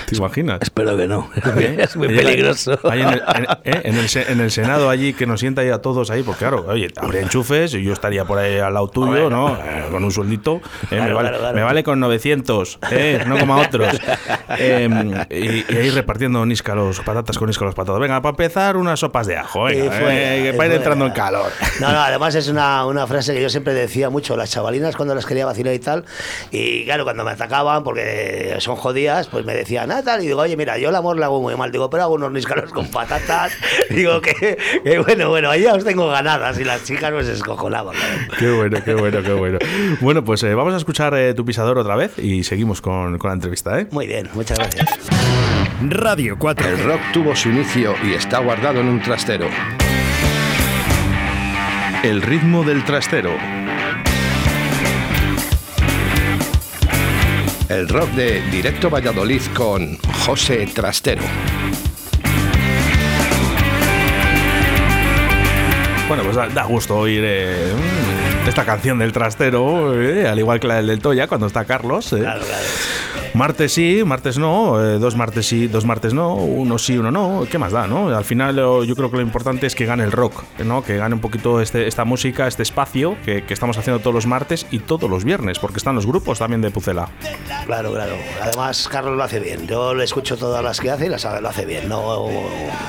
¿Te 0.07 0.17
imaginas? 0.17 0.59
Espero 0.63 0.97
que 0.97 1.07
no. 1.07 1.31
¿Eh? 1.57 1.77
es 1.81 1.97
muy 1.97 2.09
peligroso. 2.09 2.79
ahí 2.85 3.01
en, 3.03 3.09
el, 3.09 3.23
en- 3.35 3.47
eh, 3.65 3.81
en 3.85 3.97
el 3.97 4.09
se- 4.09 4.31
en 4.33 4.41
el 4.41 4.51
Senado 4.51 4.89
allí, 4.91 5.13
que 5.13 5.27
nos 5.27 5.41
sienta 5.41 5.61
ahí 5.63 5.71
a 5.71 5.79
todos 5.79 6.11
ahí, 6.11 6.23
porque 6.23 6.41
claro, 6.41 6.65
oye, 6.69 6.89
habría 6.97 7.21
enchufes 7.23 7.75
y 7.75 7.83
yo 7.83 7.93
estaría 7.93 8.25
por 8.25 8.39
ahí 8.39 8.59
al 8.59 8.75
lado 8.75 8.89
tuyo, 8.89 9.20
¿no? 9.29 9.57
Eh, 9.57 9.87
con 9.91 10.05
un 10.05 10.11
sueldito. 10.11 10.61
eh, 10.91 11.01
me, 11.01 11.13
vale, 11.13 11.29
claro, 11.29 11.39
claro. 11.39 11.57
me 11.57 11.63
vale 11.63 11.83
con 11.85 12.01
900, 12.01 12.79
eh, 12.93 13.25
no 13.27 13.39
como 13.39 13.55
a 13.55 13.67
otros. 13.67 13.89
Eh, 14.59 14.89
y, 15.31 15.73
y 15.73 15.77
ahí 15.77 15.91
repartiendo 15.91 16.45
níscalos, 16.45 17.01
patatas 17.01 17.39
con 17.39 17.47
níscalos 17.47 17.75
para 17.75 17.87
todos. 17.87 18.01
Venga, 18.01 18.21
para 18.21 18.31
empezar, 18.31 18.77
unas 18.77 18.99
sopas 18.99 19.29
de 19.29 19.37
ajo, 19.37 19.63
venga, 19.65 19.85
Y 19.85 19.89
fuera, 19.89 20.37
eh, 20.37 20.43
que 20.43 20.53
para 20.55 20.69
ir 20.69 20.75
entrando 20.75 21.07
en 21.07 21.13
calor. 21.13 21.53
No, 21.81 21.93
no, 21.93 22.01
además 22.01 22.35
es 22.35 22.49
una, 22.49 22.85
una 22.85 23.07
frase 23.07 23.33
que 23.33 23.41
yo 23.41 23.49
siempre 23.49 23.75
decía 23.75 24.11
mucho, 24.11 24.37
las 24.37 24.51
chavalinas 24.51 24.97
cuando 24.97 25.15
las 25.15 25.25
quería 25.25 25.47
vacilar 25.47 25.73
y 25.73 25.79
tal, 25.79 26.05
y 26.51 26.85
claro, 26.85 27.05
cuando 27.05 27.25
me 27.25 27.31
atacaban, 27.31 27.85
porque 27.85 28.57
son 28.59 28.75
jodidas, 28.75 29.29
pues 29.29 29.45
me 29.45 29.55
decían, 29.55 29.93
ah, 29.93 30.03
tal, 30.03 30.23
y 30.23 30.27
digo, 30.27 30.41
oye, 30.41 30.57
mira, 30.57 30.79
yo 30.79 30.89
el 30.89 30.97
amor 30.97 31.17
le 31.17 31.25
hago 31.25 31.41
muy 31.41 31.55
mal, 31.57 31.71
digo, 31.71 31.89
pero 31.89 32.03
hago 32.03 32.15
unos 32.15 32.33
níscalos 32.33 32.73
con 32.73 32.91
patatas, 32.91 33.53
digo 33.91 34.21
que, 34.21 34.59
que 34.83 34.99
bueno, 34.99 35.29
bueno, 35.29 35.51
ahí 35.51 35.63
ya 35.63 35.75
os 35.75 35.85
tengo 35.85 36.09
ganadas, 36.09 36.59
y 36.59 36.65
las 36.65 36.85
chicas 36.85 37.13
pues 37.13 37.43
claro. 37.43 37.93
Qué 38.39 38.51
bueno, 38.51 38.79
qué 38.85 38.95
bueno, 38.95 39.10
qué 39.11 39.33
bueno. 39.33 39.59
Bueno, 40.01 40.25
pues 40.25 40.43
eh, 40.43 40.55
vamos 40.55 40.75
a 40.75 40.77
escuchar 40.77 41.15
eh, 41.15 41.35
tu 41.35 41.45
pisador 41.45 41.79
otra 41.79 41.97
vez 41.97 42.19
y 42.19 42.45
seguimos 42.45 42.81
con, 42.81 43.19
con 43.19 43.31
la 43.31 43.35
entrevista, 43.35 43.79
¿eh? 43.81 43.87
Muy 43.91 44.07
bien, 44.07 44.29
muchas 44.35 44.59
gracias. 44.59 44.87
Radio 45.83 46.37
4 46.39 46.69
El 46.69 46.85
rock 46.85 47.01
tuvo 47.13 47.35
su 47.35 47.49
inicio 47.49 47.95
y 48.05 48.13
está 48.13 48.39
guardado 48.39 48.81
en 48.81 48.89
un 48.89 49.01
trastero. 49.03 49.49
El 52.03 52.23
ritmo 52.23 52.63
del 52.65 52.85
trastero. 52.85 53.31
El 57.69 57.89
rock 57.89 58.11
de 58.11 58.41
Directo 58.51 58.91
Valladolid 58.91 59.43
con 59.55 59.97
José 60.27 60.67
Trastero. 60.75 61.23
Bueno, 66.09 66.25
pues 66.25 66.35
da, 66.35 66.49
da 66.49 66.65
gusto 66.65 66.97
oír 66.99 67.23
eh, 67.25 67.73
esta 68.51 68.65
canción 68.65 68.99
del 68.99 69.13
trastero, 69.13 70.03
eh, 70.03 70.27
al 70.27 70.37
igual 70.41 70.59
que 70.59 70.67
la 70.67 70.83
del 70.83 70.99
Toya, 70.99 71.29
cuando 71.29 71.47
está 71.47 71.65
Carlos. 71.65 72.13
eh. 72.13 72.19
Claro, 72.19 72.41
claro. 72.45 72.65
Martes 73.35 73.73
sí, 73.73 74.03
martes 74.05 74.39
no, 74.39 74.83
eh, 74.85 74.99
dos 74.99 75.15
martes 75.17 75.47
sí, 75.47 75.69
dos 75.69 75.85
martes 75.85 76.13
no, 76.13 76.35
uno 76.35 76.79
sí, 76.79 76.99
uno 76.99 77.11
no, 77.13 77.47
¿qué 77.51 77.59
más 77.59 77.73
da, 77.73 77.87
no? 77.87 78.09
Al 78.09 78.25
final 78.25 78.57
lo- 78.57 78.83
yo 78.83 78.97
creo 78.97 79.09
que 79.11 79.17
lo 79.19 79.23
importante 79.23 79.67
es 79.69 79.75
que 79.77 79.87
gane 79.87 80.03
el 80.03 80.11
rock, 80.11 80.43
¿no? 80.65 80.83
Que 80.83 80.97
gane 80.97 81.15
un 81.15 81.21
poquito 81.21 81.61
este, 81.61 81.87
esta 81.87 82.05
música, 82.05 82.49
este 82.49 82.65
espacio 82.65 83.17
que, 83.25 83.45
que 83.45 83.55
estamos 83.55 83.79
haciendo 83.79 84.01
todos 84.01 84.15
los 84.15 84.27
martes 84.27 84.67
y 84.73 84.81
todos 84.81 85.09
los 85.09 85.23
viernes, 85.25 85.61
porque 85.61 85.77
están 85.79 85.95
los 85.95 86.07
grupos 86.07 86.41
también 86.41 86.61
de 86.61 86.71
Pucela. 86.71 87.09
Claro, 87.67 87.93
claro. 87.93 88.15
Además, 88.43 88.89
Carlos 88.91 89.17
lo 89.17 89.23
hace 89.23 89.39
bien. 89.39 89.67
Yo 89.69 89.95
le 89.95 90.03
escucho 90.05 90.37
todas 90.37 90.63
las 90.65 90.81
que 90.81 90.91
hace 90.91 91.07
y 91.07 91.09
las 91.09 91.23
lo 91.25 91.49
hace 91.49 91.65
bien. 91.65 91.89
No, 91.89 92.27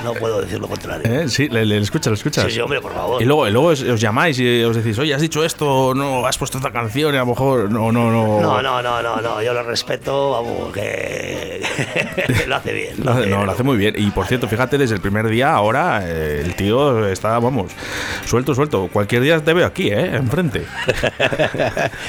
no 0.04 0.14
puedo 0.16 0.42
decir 0.42 0.60
lo 0.60 0.68
contrario. 0.68 1.04
¿Eh? 1.06 1.30
Sí, 1.30 1.50
le, 1.50 1.66
le 1.66 1.78
escuchas, 1.78 2.08
le 2.08 2.16
escuchas. 2.16 2.46
Sí, 2.46 2.52
sí, 2.52 2.60
hombre, 2.60 2.82
por 2.82 2.94
favor. 2.94 3.22
Y 3.22 3.26
luego, 3.26 3.48
y 3.48 3.52
luego 3.52 3.68
os, 3.68 3.84
os 3.84 4.02
llamáis 4.02 4.40
y 4.40 4.64
os 4.64 4.76
decís, 4.76 4.98
oye, 4.98 5.14
has 5.14 5.22
dicho 5.22 5.44
esto, 5.44 5.94
no, 5.94 6.26
has 6.26 6.38
puesto 6.40 6.58
esta 6.58 6.72
canción 6.72 7.14
y 7.14 7.18
a 7.18 7.22
lo 7.22 7.28
mejor 7.28 7.70
no, 7.72 7.92
no, 7.92 8.10
no. 8.12 8.42
No, 8.42 8.62
no, 8.64 8.82
no, 8.82 9.02
no, 9.04 9.18
no, 9.22 9.42
yo 9.44 9.54
lo 9.54 9.62
respeto, 9.64 10.31
vamos, 10.32 10.74
que 10.74 11.62
lo 12.48 12.56
hace 12.56 12.74
bien. 12.74 12.94
Lo 13.04 13.12
hace- 13.12 13.28
no, 13.28 13.46
lo 13.46 13.52
hace 13.52 13.64
muy 13.64 13.78
bien. 13.78 13.96
Y 13.98 14.10
por 14.12 14.26
cierto, 14.28 14.48
fíjate, 14.48 14.78
desde 14.78 14.96
el 14.96 15.02
primer 15.02 15.28
día, 15.28 15.54
ahora 15.54 16.02
eh, 16.04 16.42
el 16.46 16.56
tío 16.56 17.08
está, 17.08 17.38
vamos, 17.40 17.72
suelto, 18.26 18.56
suelto. 18.56 18.90
Cualquier 18.92 19.22
día 19.22 19.40
te 19.44 19.54
veo 19.54 19.66
aquí, 19.66 19.90
¿eh? 19.90 20.16
Enfrente. 20.16 20.64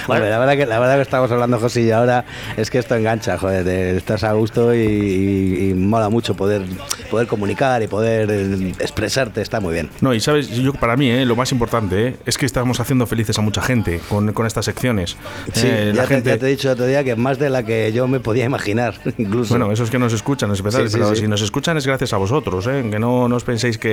Bueno, 0.07 0.27
la 0.27 0.39
verdad 0.39 0.57
que 0.57 0.67
la 0.67 0.79
verdad 0.79 0.97
que 0.97 1.03
estamos 1.03 1.31
hablando 1.31 1.59
José 1.59 1.83
y 1.83 1.91
ahora 1.91 2.25
es 2.57 2.71
que 2.71 2.79
esto 2.79 2.95
engancha, 2.95 3.39
joder, 3.39 3.67
estás 3.97 4.25
a 4.25 4.33
gusto 4.33 4.75
y, 4.75 4.79
y- 4.79 5.71
y 5.71 5.75
mola 5.75 6.09
mucho 6.09 6.35
poder 6.35 6.63
poder 7.11 7.27
comunicar 7.27 7.83
y 7.83 7.87
poder 7.89 8.29
eh, 8.31 8.73
expresarte, 8.81 9.41
está 9.43 9.61
muy 9.61 9.75
bien. 9.75 9.91
No, 10.01 10.15
y 10.15 10.21
sabes, 10.21 10.49
yo 10.51 10.73
para 10.73 10.97
mí, 10.97 11.11
¿eh? 11.11 11.25
lo 11.25 11.37
más 11.37 11.53
importante 11.53 12.09
¿eh? 12.09 12.17
es 12.27 12.39
que 12.39 12.47
estamos 12.47 12.81
haciendo 12.81 13.07
felices 13.07 13.39
a 13.39 13.43
mucha 13.43 13.63
gente 13.63 14.01
con, 14.09 14.33
con 14.33 14.47
estas 14.47 14.65
secciones. 14.65 15.17
Sí, 15.53 15.67
Eh, 15.67 15.93
ya, 15.95 16.03
la 16.03 16.09
te, 16.09 16.15
gente. 16.15 16.31
ya 16.31 16.39
te 16.39 16.47
he 16.47 16.51
dicho 16.51 16.69
el 16.69 16.75
otro 16.75 16.87
día 16.87 17.05
que 17.05 17.17
más 17.17 17.39
de 17.39 17.51
la 17.51 17.63
que 17.65 17.93
yo 17.93 18.07
me 18.12 18.20
podía 18.20 18.44
imaginar, 18.44 18.94
incluso. 19.18 19.55
Bueno, 19.55 19.72
esos 19.72 19.90
que 19.90 19.98
nos 19.98 20.12
escuchan, 20.12 20.55
Sí, 20.55 20.62
sí, 20.62 20.62
pero 20.92 21.14
sí. 21.14 21.22
si 21.22 21.29
nos 21.29 21.42
escuchan 21.42 21.77
es 21.77 21.87
gracias 21.87 22.12
a 22.12 22.18
vosotros, 22.18 22.66
¿eh? 22.68 22.87
que 22.90 22.98
no, 22.98 23.29
no 23.29 23.37
os 23.37 23.44
penséis 23.44 23.79
que, 23.79 23.90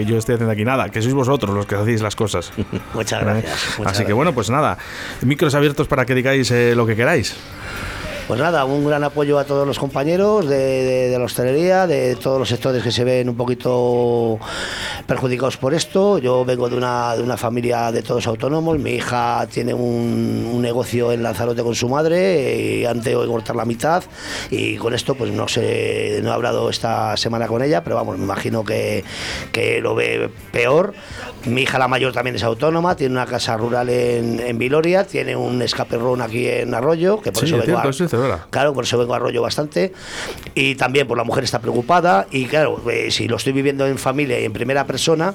eh, 0.00 0.04
yo 0.06 0.16
estoy 0.18 0.36
haciendo 0.36 0.52
aquí 0.52 0.64
nada, 0.64 0.88
que 0.90 1.02
sois 1.02 1.14
vosotros 1.14 1.54
los 1.54 1.66
que 1.66 1.74
hacéis 1.74 2.02
las 2.02 2.14
cosas. 2.14 2.52
Muchas 2.94 3.20
¿Eh? 3.22 3.24
gracias. 3.24 3.78
muchas 3.78 3.92
Así 3.94 4.04
que 4.04 4.12
bueno, 4.12 4.32
pues 4.32 4.50
nada, 4.50 4.78
micros 5.22 5.54
abiertos 5.54 5.88
para 5.88 6.04
que 6.06 6.14
digáis 6.14 6.50
eh, 6.50 6.74
lo 6.76 6.86
que 6.86 6.94
queráis. 6.94 7.34
Pues 8.30 8.40
nada, 8.40 8.64
un 8.64 8.86
gran 8.86 9.02
apoyo 9.02 9.40
a 9.40 9.44
todos 9.44 9.66
los 9.66 9.76
compañeros 9.76 10.48
de, 10.48 10.56
de- 10.56 11.08
de 11.08 11.18
la 11.18 11.24
hostelería, 11.24 11.88
de 11.88 12.14
todos 12.14 12.38
los 12.38 12.48
sectores 12.48 12.80
que 12.80 12.92
se 12.92 13.02
ven 13.02 13.28
un 13.28 13.34
poquito 13.36 14.38
perjudicados 15.04 15.56
por 15.56 15.74
esto. 15.74 16.18
Yo 16.18 16.44
vengo 16.44 16.68
de 16.68 16.76
una, 16.76 17.16
de 17.16 17.24
una 17.24 17.36
familia 17.36 17.90
de 17.90 18.02
todos 18.02 18.28
autónomos. 18.28 18.78
Mi 18.78 18.92
hija 18.92 19.48
tiene 19.52 19.74
un, 19.74 20.62
negocio 20.62 21.10
en 21.10 21.24
Lanzarote 21.24 21.64
con 21.64 21.74
su 21.74 21.88
madre 21.88 22.78
y 22.78 22.84
han 22.84 23.00
tenido 23.00 23.22
que 23.22 23.26
cortar 23.26 23.56
la 23.56 23.64
mitad. 23.64 24.04
Y 24.52 24.76
con 24.76 24.94
esto, 24.94 25.16
pues 25.16 25.32
no 25.32 25.48
sé, 25.48 26.20
no 26.22 26.30
he 26.30 26.32
hablado 26.32 26.70
esta 26.70 27.16
semana 27.16 27.48
con 27.48 27.62
ella, 27.64 27.82
pero 27.82 27.96
vamos, 27.96 28.16
me 28.16 28.22
imagino 28.24 28.62
que, 28.62 29.02
que 29.50 29.80
lo 29.80 29.96
ve 29.96 30.30
peor. 30.52 30.94
Mi 31.46 31.62
hija, 31.62 31.78
la 31.78 31.88
mayor, 31.88 32.12
también 32.12 32.36
es 32.36 32.42
autónoma, 32.42 32.96
tiene 32.96 33.14
una 33.14 33.24
casa 33.26 33.56
rural 33.56 33.88
en, 33.88 34.40
en 34.40 34.58
Viloria, 34.58 35.04
tiene 35.04 35.34
un 35.36 35.62
escape 35.62 35.96
run 35.96 36.20
aquí 36.20 36.46
en 36.46 36.74
Arroyo, 36.74 37.20
que 37.20 37.32
por 37.32 37.40
Sí, 37.40 37.46
eso 37.46 37.56
es 37.56 37.66
vengo 37.66 37.78
a-. 37.78 37.82
Claro, 38.50 38.74
por 38.74 38.84
eso 38.84 38.98
vengo 38.98 39.14
a 39.14 39.18
rollo 39.18 39.40
bastante. 39.40 39.92
Y 40.54 40.74
también, 40.74 41.06
pues 41.06 41.16
la 41.16 41.24
mujer 41.24 41.44
está 41.44 41.58
preocupada. 41.58 42.26
Y 42.30 42.44
claro, 42.44 42.82
eh, 42.90 43.10
si 43.10 43.26
lo 43.26 43.36
estoy 43.36 43.54
viviendo 43.54 43.86
en 43.86 43.96
familia 43.96 44.38
y 44.38 44.44
en 44.44 44.52
primera 44.52 44.86
persona, 44.86 45.32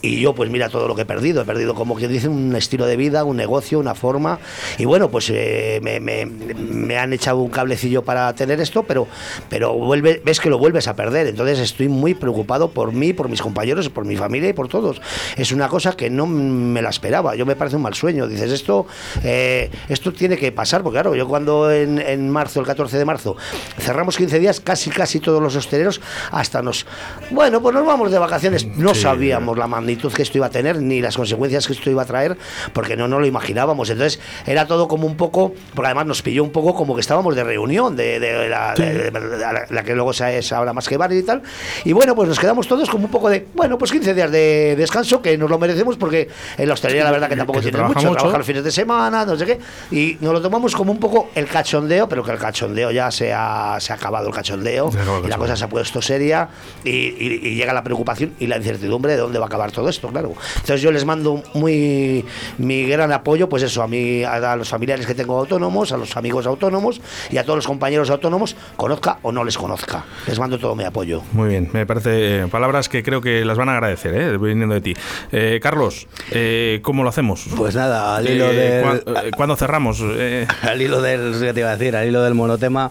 y 0.00 0.20
yo, 0.20 0.32
pues 0.34 0.48
mira 0.48 0.68
todo 0.68 0.86
lo 0.86 0.94
que 0.94 1.02
he 1.02 1.06
perdido. 1.06 1.42
He 1.42 1.44
perdido, 1.44 1.74
como 1.74 1.96
quien 1.96 2.12
dice, 2.12 2.28
un 2.28 2.54
estilo 2.54 2.86
de 2.86 2.96
vida, 2.96 3.24
un 3.24 3.36
negocio, 3.36 3.78
una 3.80 3.94
forma. 3.96 4.38
Y 4.78 4.84
bueno, 4.84 5.10
pues 5.10 5.28
eh, 5.34 5.80
me, 5.82 5.98
me- 5.98 6.26
me 6.26 6.98
han 6.98 7.12
echado 7.12 7.38
un 7.38 7.50
cablecillo 7.50 8.02
para 8.04 8.32
tener 8.34 8.60
esto, 8.60 8.84
pero, 8.84 9.08
pero 9.48 9.72
vuelve, 9.74 10.22
ves 10.24 10.38
que 10.40 10.50
lo 10.50 10.58
vuelves 10.58 10.86
a 10.88 10.94
perder. 10.94 11.26
Entonces 11.26 11.58
estoy 11.58 11.88
muy 11.88 12.14
preocupado 12.14 12.70
por 12.70 12.92
mí, 12.92 13.12
por 13.12 13.28
mis 13.28 13.42
compañeros, 13.42 13.88
por 13.88 14.04
mi 14.04 14.16
familia 14.16 14.50
y 14.50 14.52
por 14.52 14.68
todos. 14.68 15.00
Es 15.36 15.47
una 15.52 15.68
cosa 15.68 15.92
que 15.96 16.10
no 16.10 16.26
me 16.26 16.82
la 16.82 16.90
esperaba. 16.90 17.34
Yo 17.34 17.46
me 17.46 17.56
parece 17.56 17.76
un 17.76 17.82
mal 17.82 17.94
sueño. 17.94 18.26
Dices, 18.26 18.52
esto, 18.52 18.86
eh, 19.24 19.70
esto 19.88 20.12
tiene 20.12 20.36
que 20.36 20.52
pasar, 20.52 20.82
porque 20.82 20.96
claro, 20.96 21.14
yo 21.14 21.26
cuando 21.28 21.70
en, 21.70 21.98
en 21.98 22.30
marzo, 22.30 22.60
el 22.60 22.66
14 22.66 22.98
de 22.98 23.04
marzo, 23.04 23.36
cerramos 23.78 24.16
15 24.16 24.38
días, 24.38 24.60
casi 24.60 24.90
casi 24.90 25.20
todos 25.20 25.42
los 25.42 25.54
hosteleros, 25.56 26.00
hasta 26.30 26.62
nos, 26.62 26.86
bueno, 27.30 27.60
pues 27.60 27.74
nos 27.74 27.86
vamos 27.86 28.10
de 28.10 28.18
vacaciones, 28.18 28.66
no 28.66 28.94
Sí. 28.94 29.02
sabíamos 29.02 29.56
la 29.58 29.66
magnitud 29.66 30.12
que 30.12 30.22
esto 30.22 30.38
iba 30.38 30.46
a 30.46 30.50
tener, 30.50 30.80
ni 30.82 31.00
las 31.00 31.16
consecuencias 31.16 31.66
que 31.66 31.72
esto 31.72 31.90
iba 31.90 32.02
a 32.02 32.06
traer, 32.06 32.36
porque 32.72 32.96
no, 32.96 33.08
no 33.08 33.20
lo 33.20 33.26
imaginábamos, 33.26 33.88
entonces 33.90 34.20
era 34.46 34.66
todo 34.66 34.88
como 34.88 35.06
un 35.06 35.16
poco, 35.16 35.54
porque 35.74 35.86
además 35.86 36.06
nos 36.06 36.22
pilló 36.22 36.42
un 36.42 36.50
poco 36.52 36.74
como 36.74 36.94
que 36.94 37.00
estábamos 37.00 37.34
de 37.36 37.44
reunión, 37.44 37.96
de, 37.96 38.18
de 38.20 38.48
la, 38.48 38.74
de- 38.74 39.10
de 39.10 39.38
la- 39.38 39.66
la 39.68 39.82
que 39.84 39.94
luego 39.94 40.12
se 40.12 40.38
es 40.38 40.52
ahora 40.52 40.72
más 40.72 40.88
que 40.88 40.96
bar 40.96 41.12
y 41.12 41.22
tal, 41.22 41.42
y 41.84 41.92
bueno, 41.92 42.14
pues 42.14 42.28
nos 42.28 42.38
quedamos 42.38 42.66
todos 42.68 42.88
como 42.90 43.04
un 43.06 43.10
poco 43.10 43.28
de, 43.30 43.46
bueno, 43.54 43.78
pues 43.78 43.90
15 43.92 44.14
días 44.14 44.30
de 44.30 44.74
descanso, 44.76 45.22
que 45.22 45.37
nos 45.38 45.48
lo 45.50 45.58
merecemos, 45.58 45.96
porque 45.96 46.28
en 46.56 46.68
la 46.68 46.74
hostelería 46.74 47.04
la 47.04 47.10
verdad 47.12 47.28
que 47.28 47.36
tampoco 47.36 47.60
tiene 47.60 47.78
mucho, 47.78 48.00
mucho. 48.00 48.12
trabajan 48.14 48.38
los 48.38 48.46
fines 48.46 48.64
de 48.64 48.70
semana, 48.72 49.24
no 49.24 49.36
sé 49.36 49.46
qué, 49.46 49.58
y 49.90 50.16
nos 50.20 50.32
lo 50.32 50.42
tomamos 50.42 50.74
como 50.74 50.92
un 50.92 50.98
poco 50.98 51.30
el 51.34 51.46
cachondeo, 51.46 52.08
pero 52.08 52.22
que 52.22 52.32
el 52.32 52.38
cachondeo 52.38 52.90
ya 52.90 53.10
se 53.10 53.32
ha, 53.32 53.76
se 53.80 53.92
ha 53.92 53.96
acabado 53.96 54.28
el 54.28 54.34
cachondeo, 54.34 54.90
y 55.24 55.28
la 55.28 55.36
cosa 55.38 55.56
se 55.56 55.64
ha 55.64 55.68
puesto 55.68 56.02
seria, 56.02 56.48
y, 56.84 56.90
y- 56.90 57.40
y 57.42 57.54
llega 57.54 57.72
la 57.72 57.82
preocupación 57.84 58.34
y 58.38 58.46
la 58.46 58.56
incertidumbre 58.56 59.12
de 59.12 59.18
dónde 59.18 59.38
va 59.38 59.46
a 59.46 59.48
acabar 59.48 59.70
todo 59.72 59.88
esto, 59.88 60.08
claro. 60.08 60.32
Entonces 60.54 60.82
yo 60.82 60.90
les 60.92 61.04
mando 61.04 61.42
muy 61.54 62.24
mi 62.58 62.84
gran 62.86 63.12
apoyo, 63.12 63.48
pues 63.48 63.62
eso, 63.62 63.82
a 63.82 63.88
mí, 63.88 64.24
a, 64.24 64.56
los 64.56 64.68
familiares 64.68 65.06
que 65.06 65.14
tengo 65.14 65.38
autónomos, 65.38 65.92
a 65.92 65.96
los 65.96 66.16
amigos 66.16 66.46
autónomos 66.46 67.00
y 67.30 67.36
a 67.38 67.44
todos 67.44 67.56
los 67.56 67.66
compañeros 67.66 68.10
autónomos, 68.10 68.56
conozca 68.76 69.18
o 69.22 69.32
no 69.32 69.44
les 69.44 69.56
conozca. 69.56 70.04
Les 70.26 70.38
mando 70.38 70.58
todo 70.58 70.74
mi 70.74 70.84
apoyo. 70.84 71.22
Muy 71.32 71.48
bien, 71.50 71.70
me 71.72 71.86
parece 71.86 72.40
eh, 72.42 72.46
palabras 72.48 72.88
que 72.88 73.02
creo 73.02 73.20
que 73.20 73.44
las 73.44 73.56
van 73.58 73.68
a 73.68 73.72
agradecer, 73.72 74.14
¿eh? 74.14 74.36
viniendo 74.38 74.74
de 74.74 74.80
ti. 74.80 74.94
Eh, 75.30 75.60
Carlos, 75.62 76.06
eh, 76.30 76.80
¿cómo 76.82 77.02
lo 77.02 77.10
hacemos? 77.10 77.44
Pues 77.56 77.74
nada, 77.74 78.16
al 78.16 78.26
Eh, 78.26 78.34
hilo 78.34 78.48
del... 78.48 78.82
¿cuán- 78.82 79.02
eh, 79.26 79.30
¿Cuándo 79.36 79.56
cerramos? 79.56 80.00
Eh, 80.02 80.46
Al 80.62 80.80
hilo 80.80 81.02
del, 81.02 81.34
¿qué 81.40 81.52
te 81.52 81.60
iba 81.60 81.70
a 81.70 81.76
decir? 81.76 81.94
Al 81.96 82.08
hilo 82.08 82.22
del 82.22 82.34
monotema. 82.34 82.90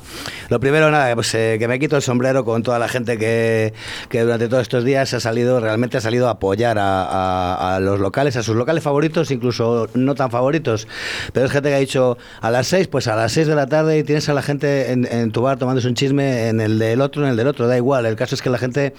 Lo 0.50 0.60
primero, 0.60 0.92
nada, 0.92 1.14
pues 1.16 1.32
que 1.32 1.66
me 1.68 1.80
quito 1.80 1.96
el 1.96 2.02
sombrero 2.02 2.46
con 2.46 2.64
toda 2.64 2.80
la 2.80 2.88
gente 2.88 3.18
que, 3.18 3.74
que 4.10 4.22
durante 4.22 4.48
todos 4.48 4.62
estos 4.62 4.84
días 4.84 5.14
ha 5.14 5.20
salido, 5.20 5.60
realmente 5.60 5.98
ha 5.98 6.02
salido 6.02 6.28
a 6.28 6.32
apoyar 6.32 6.78
a, 6.78 7.04
a- 7.04 7.76
a 7.76 7.80
los 7.80 8.00
locales, 8.00 8.36
a 8.38 8.44
sus 8.44 8.56
locales 8.56 8.84
favoritos, 8.84 9.32
incluso 9.32 9.90
no 9.96 10.14
tan 10.16 10.30
favoritos. 10.32 10.88
Pero 11.34 11.46
es 11.48 11.52
gente 11.52 11.70
que 11.70 11.76
ha 11.76 11.80
dicho 11.80 12.18
a 12.42 12.52
las 12.52 12.68
6, 12.68 12.88
pues 12.88 13.08
a 13.08 13.16
las 13.16 13.32
6 13.32 13.48
de 13.48 13.56
la 13.56 13.66
tarde 13.68 13.98
y 13.98 14.04
tienes 14.04 14.30
a 14.30 14.34
la 14.34 14.42
gente 14.44 14.92
en, 14.92 15.06
en 15.12 15.32
tu 15.32 15.42
bar 15.42 15.58
tomándose 15.58 15.88
un 15.88 15.96
chisme 15.96 16.50
en 16.50 16.62
el 16.62 16.78
del 16.80 17.02
otro, 17.02 17.24
en 17.24 17.30
el 17.32 17.36
del 17.38 17.48
otro, 17.48 17.68
da 17.68 17.76
igual. 17.78 18.06
El 18.06 18.16
caso 18.16 18.36
es 18.36 18.42
que 18.42 18.50
la 18.50 18.58
gente 18.60 18.94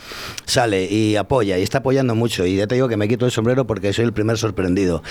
sale 0.44 0.84
y 0.84 1.16
apoya 1.16 1.56
y 1.56 1.62
está 1.62 1.78
apoyando 1.78 2.14
mucho. 2.14 2.44
Y 2.44 2.56
ya 2.56 2.66
te 2.66 2.74
digo 2.74 2.88
que 2.88 2.96
me 2.96 3.06
quito 3.08 3.27
el 3.28 3.32
sombrero 3.32 3.66
porque 3.66 3.92
soy 3.92 4.04
el 4.04 4.12
primer 4.12 4.38
sorprendido. 4.38 5.02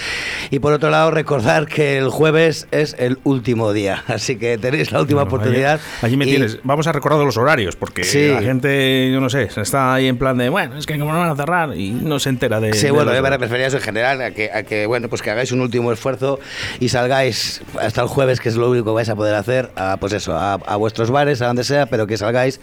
Y 0.52 0.60
por 0.60 0.74
otro 0.74 0.90
lado, 0.90 1.12
recordar 1.12 1.68
que 1.68 1.98
el 1.98 2.10
jueves 2.10 2.68
es 2.72 2.96
el 3.00 3.20
último 3.24 3.74
día. 3.74 4.04
Así 4.08 4.38
que 4.38 4.58
tenéis 4.58 4.92
la 4.92 5.00
última 5.02 5.24
bueno, 5.24 5.36
oportunidad. 5.38 5.80
Allí, 6.02 6.06
allí 6.08 6.18
me 6.18 6.26
Y- 6.26 6.30
tienes. 6.30 6.60
Vamos 6.64 6.88
a 6.88 6.92
recordar 6.92 7.24
los 7.26 7.38
horarios, 7.38 7.76
porque 7.76 8.04
Sí. 8.04 8.28
la 8.28 8.42
gente, 8.42 9.10
yo 9.12 9.20
no 9.22 9.30
sé, 9.30 9.50
está 9.56 9.94
ahí 9.94 10.08
en 10.08 10.18
plan 10.18 10.38
de, 10.38 10.50
bueno, 10.50 10.78
es 10.78 10.86
que 10.86 10.98
como 11.00 11.14
no 11.14 11.20
van 11.20 11.30
a 11.30 11.36
cerrar 11.36 11.76
y 11.78 11.92
no 11.92 12.20
se 12.20 12.30
entera 12.30 12.60
de. 12.60 12.74
Sí, 12.74 12.86
de 12.88 12.92
bueno, 12.92 13.14
yo 13.14 13.22
me 13.22 13.30
refería 13.38 13.68
eso 13.68 13.78
en 13.78 13.84
general, 13.84 14.22
a 14.22 14.32
que, 14.32 14.52
a 14.52 14.64
que, 14.64 14.86
bueno, 14.86 15.08
pues 15.10 15.22
que 15.22 15.32
hagáis 15.32 15.52
un 15.52 15.62
último 15.62 15.92
esfuerzo 15.92 16.40
y 16.80 16.90
salgáis 16.90 17.62
hasta 17.82 18.02
el 18.02 18.08
jueves, 18.08 18.40
que 18.40 18.50
es 18.50 18.56
lo 18.56 18.70
único 18.70 18.86
que 18.86 18.92
vais 18.92 19.10
a 19.10 19.16
poder 19.16 19.36
hacer, 19.36 19.72
a, 19.76 19.98
pues 19.98 20.14
eso, 20.14 20.36
a, 20.36 20.54
a 20.54 20.76
vuestros 20.76 21.12
bares, 21.12 21.42
a 21.42 21.48
donde 21.48 21.64
sea, 21.64 21.86
pero 21.86 22.08
que 22.08 22.18
salgáis 22.18 22.60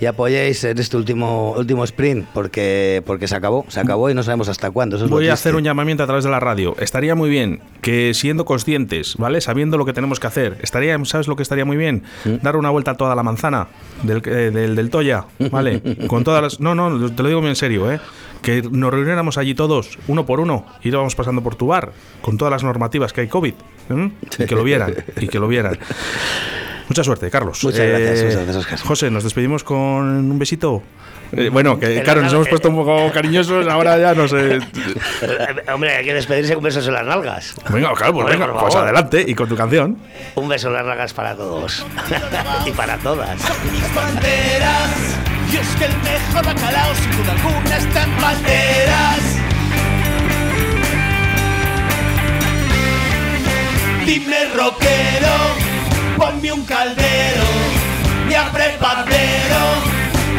y 0.00 0.06
apoyéis 0.06 0.64
en 0.64 0.78
este 0.78 0.96
último 0.96 1.52
último 1.52 1.84
sprint, 1.84 2.26
porque, 2.34 3.02
porque 3.06 3.28
se 3.28 3.36
acabó, 3.36 3.64
se 3.68 3.80
acabó 3.80 4.10
y 4.10 4.14
no 4.14 4.22
sabemos 4.22 4.48
hasta 4.48 4.70
cuándo. 4.70 4.95
Eso 4.96 5.08
Voy 5.08 5.28
a 5.28 5.32
hacer 5.32 5.54
un 5.54 5.62
llamamiento 5.62 6.02
a 6.02 6.06
través 6.06 6.24
de 6.24 6.30
la 6.30 6.40
radio. 6.40 6.76
Estaría 6.78 7.14
muy 7.14 7.30
bien 7.30 7.60
que 7.80 8.14
siendo 8.14 8.44
conscientes, 8.44 9.16
¿vale? 9.16 9.40
Sabiendo 9.40 9.78
lo 9.78 9.84
que 9.84 9.92
tenemos 9.92 10.20
que 10.20 10.26
hacer, 10.26 10.58
estaría, 10.62 11.02
¿sabes 11.04 11.28
lo 11.28 11.36
que 11.36 11.42
estaría 11.42 11.64
muy 11.64 11.76
bien? 11.76 12.02
¿Mm? 12.24 12.42
Dar 12.42 12.56
una 12.56 12.70
vuelta 12.70 12.92
a 12.92 12.94
toda 12.96 13.14
la 13.14 13.22
manzana 13.22 13.68
del, 14.02 14.22
eh, 14.26 14.50
del, 14.50 14.76
del 14.76 14.90
Toya, 14.90 15.24
¿vale? 15.50 15.82
Con 16.06 16.24
todas 16.24 16.42
las. 16.42 16.60
No, 16.60 16.74
no, 16.74 17.10
te 17.12 17.22
lo 17.22 17.28
digo 17.28 17.40
muy 17.40 17.50
en 17.50 17.56
serio, 17.56 17.90
¿eh? 17.90 18.00
Que 18.42 18.62
nos 18.62 18.92
reuniéramos 18.92 19.38
allí 19.38 19.54
todos, 19.54 19.98
uno 20.08 20.26
por 20.26 20.40
uno, 20.40 20.66
y 20.82 20.88
íbamos 20.88 21.14
pasando 21.14 21.42
por 21.42 21.54
tu 21.54 21.68
bar, 21.68 21.92
con 22.20 22.36
todas 22.36 22.52
las 22.52 22.64
normativas 22.64 23.12
que 23.12 23.22
hay 23.22 23.28
COVID, 23.28 23.54
¿eh? 23.90 24.10
y 24.38 24.44
que 24.44 24.54
lo 24.54 24.62
vieran, 24.62 24.94
y 25.20 25.28
que 25.28 25.38
lo 25.38 25.48
vieran. 25.48 25.78
Mucha 26.88 27.02
suerte, 27.04 27.30
Carlos. 27.30 27.62
Muchas 27.64 27.86
gracias, 27.86 28.22
muchas 28.24 28.34
gracias, 28.34 28.56
Oscar. 28.56 28.78
José, 28.80 29.10
nos 29.10 29.24
despedimos 29.24 29.64
con 29.64 29.78
un 30.30 30.38
besito. 30.38 30.82
Eh, 31.32 31.48
bueno, 31.48 31.78
que 31.78 32.02
claro, 32.02 32.22
nos 32.22 32.32
hemos 32.32 32.48
puesto 32.48 32.68
un 32.68 32.76
poco 32.76 33.10
cariñosos, 33.12 33.66
ahora 33.66 33.98
ya 33.98 34.14
no 34.14 34.28
sé. 34.28 34.56
Eh, 34.56 34.60
Hombre, 35.72 35.96
hay 35.96 36.04
que 36.04 36.14
despedirse 36.14 36.54
con 36.54 36.62
besos 36.62 36.86
en 36.86 36.94
las 36.94 37.04
nalgas. 37.04 37.54
Venga, 37.70 37.92
claro, 37.94 38.12
pues 38.12 38.24
Hombre, 38.24 38.38
venga, 38.38 38.52
pues 38.52 38.72
favor. 38.74 38.88
adelante 38.88 39.24
y 39.26 39.34
con 39.34 39.48
tu 39.48 39.56
canción. 39.56 39.98
Un 40.36 40.48
beso 40.48 40.68
en 40.68 40.74
las 40.74 40.86
nalgas 40.86 41.12
para 41.12 41.34
todos. 41.34 41.84
y 42.66 42.70
para 42.70 42.96
todas. 42.98 43.36
mis 43.72 43.94
banderas. 43.94 45.16
Y 45.52 45.56
es 45.56 45.68
que 45.76 45.84
el 45.86 45.96
mejor 45.98 46.44
bacalao 46.46 46.94
sin 46.94 47.10
duda 47.10 47.32
alguna 47.32 47.76
está 47.76 48.02
en 48.04 48.20
banderas. 48.20 49.36
Dime 54.06 54.44
rockero, 54.54 55.36
ponme 56.16 56.52
un 56.52 56.64
caldero 56.64 57.44
y 58.28 58.34
abre 58.34 58.76
bandero, 58.80 59.62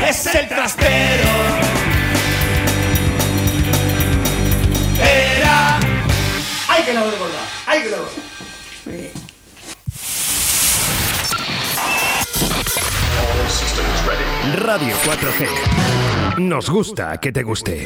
es 0.08 0.36
el 0.36 0.48
trastero. 0.48 1.30
Era. 5.00 5.80
¡Ay 6.68 6.84
que 6.84 6.94
lo 6.94 7.12
recordar! 7.12 7.42
¡Ay 7.68 7.82
que 7.84 7.90
lo 7.90 8.28
Radio 14.56 14.96
4G. 15.06 16.40
Nos 16.40 16.70
gusta 16.70 17.20
que 17.20 17.32
te 17.32 17.44
guste. 17.44 17.86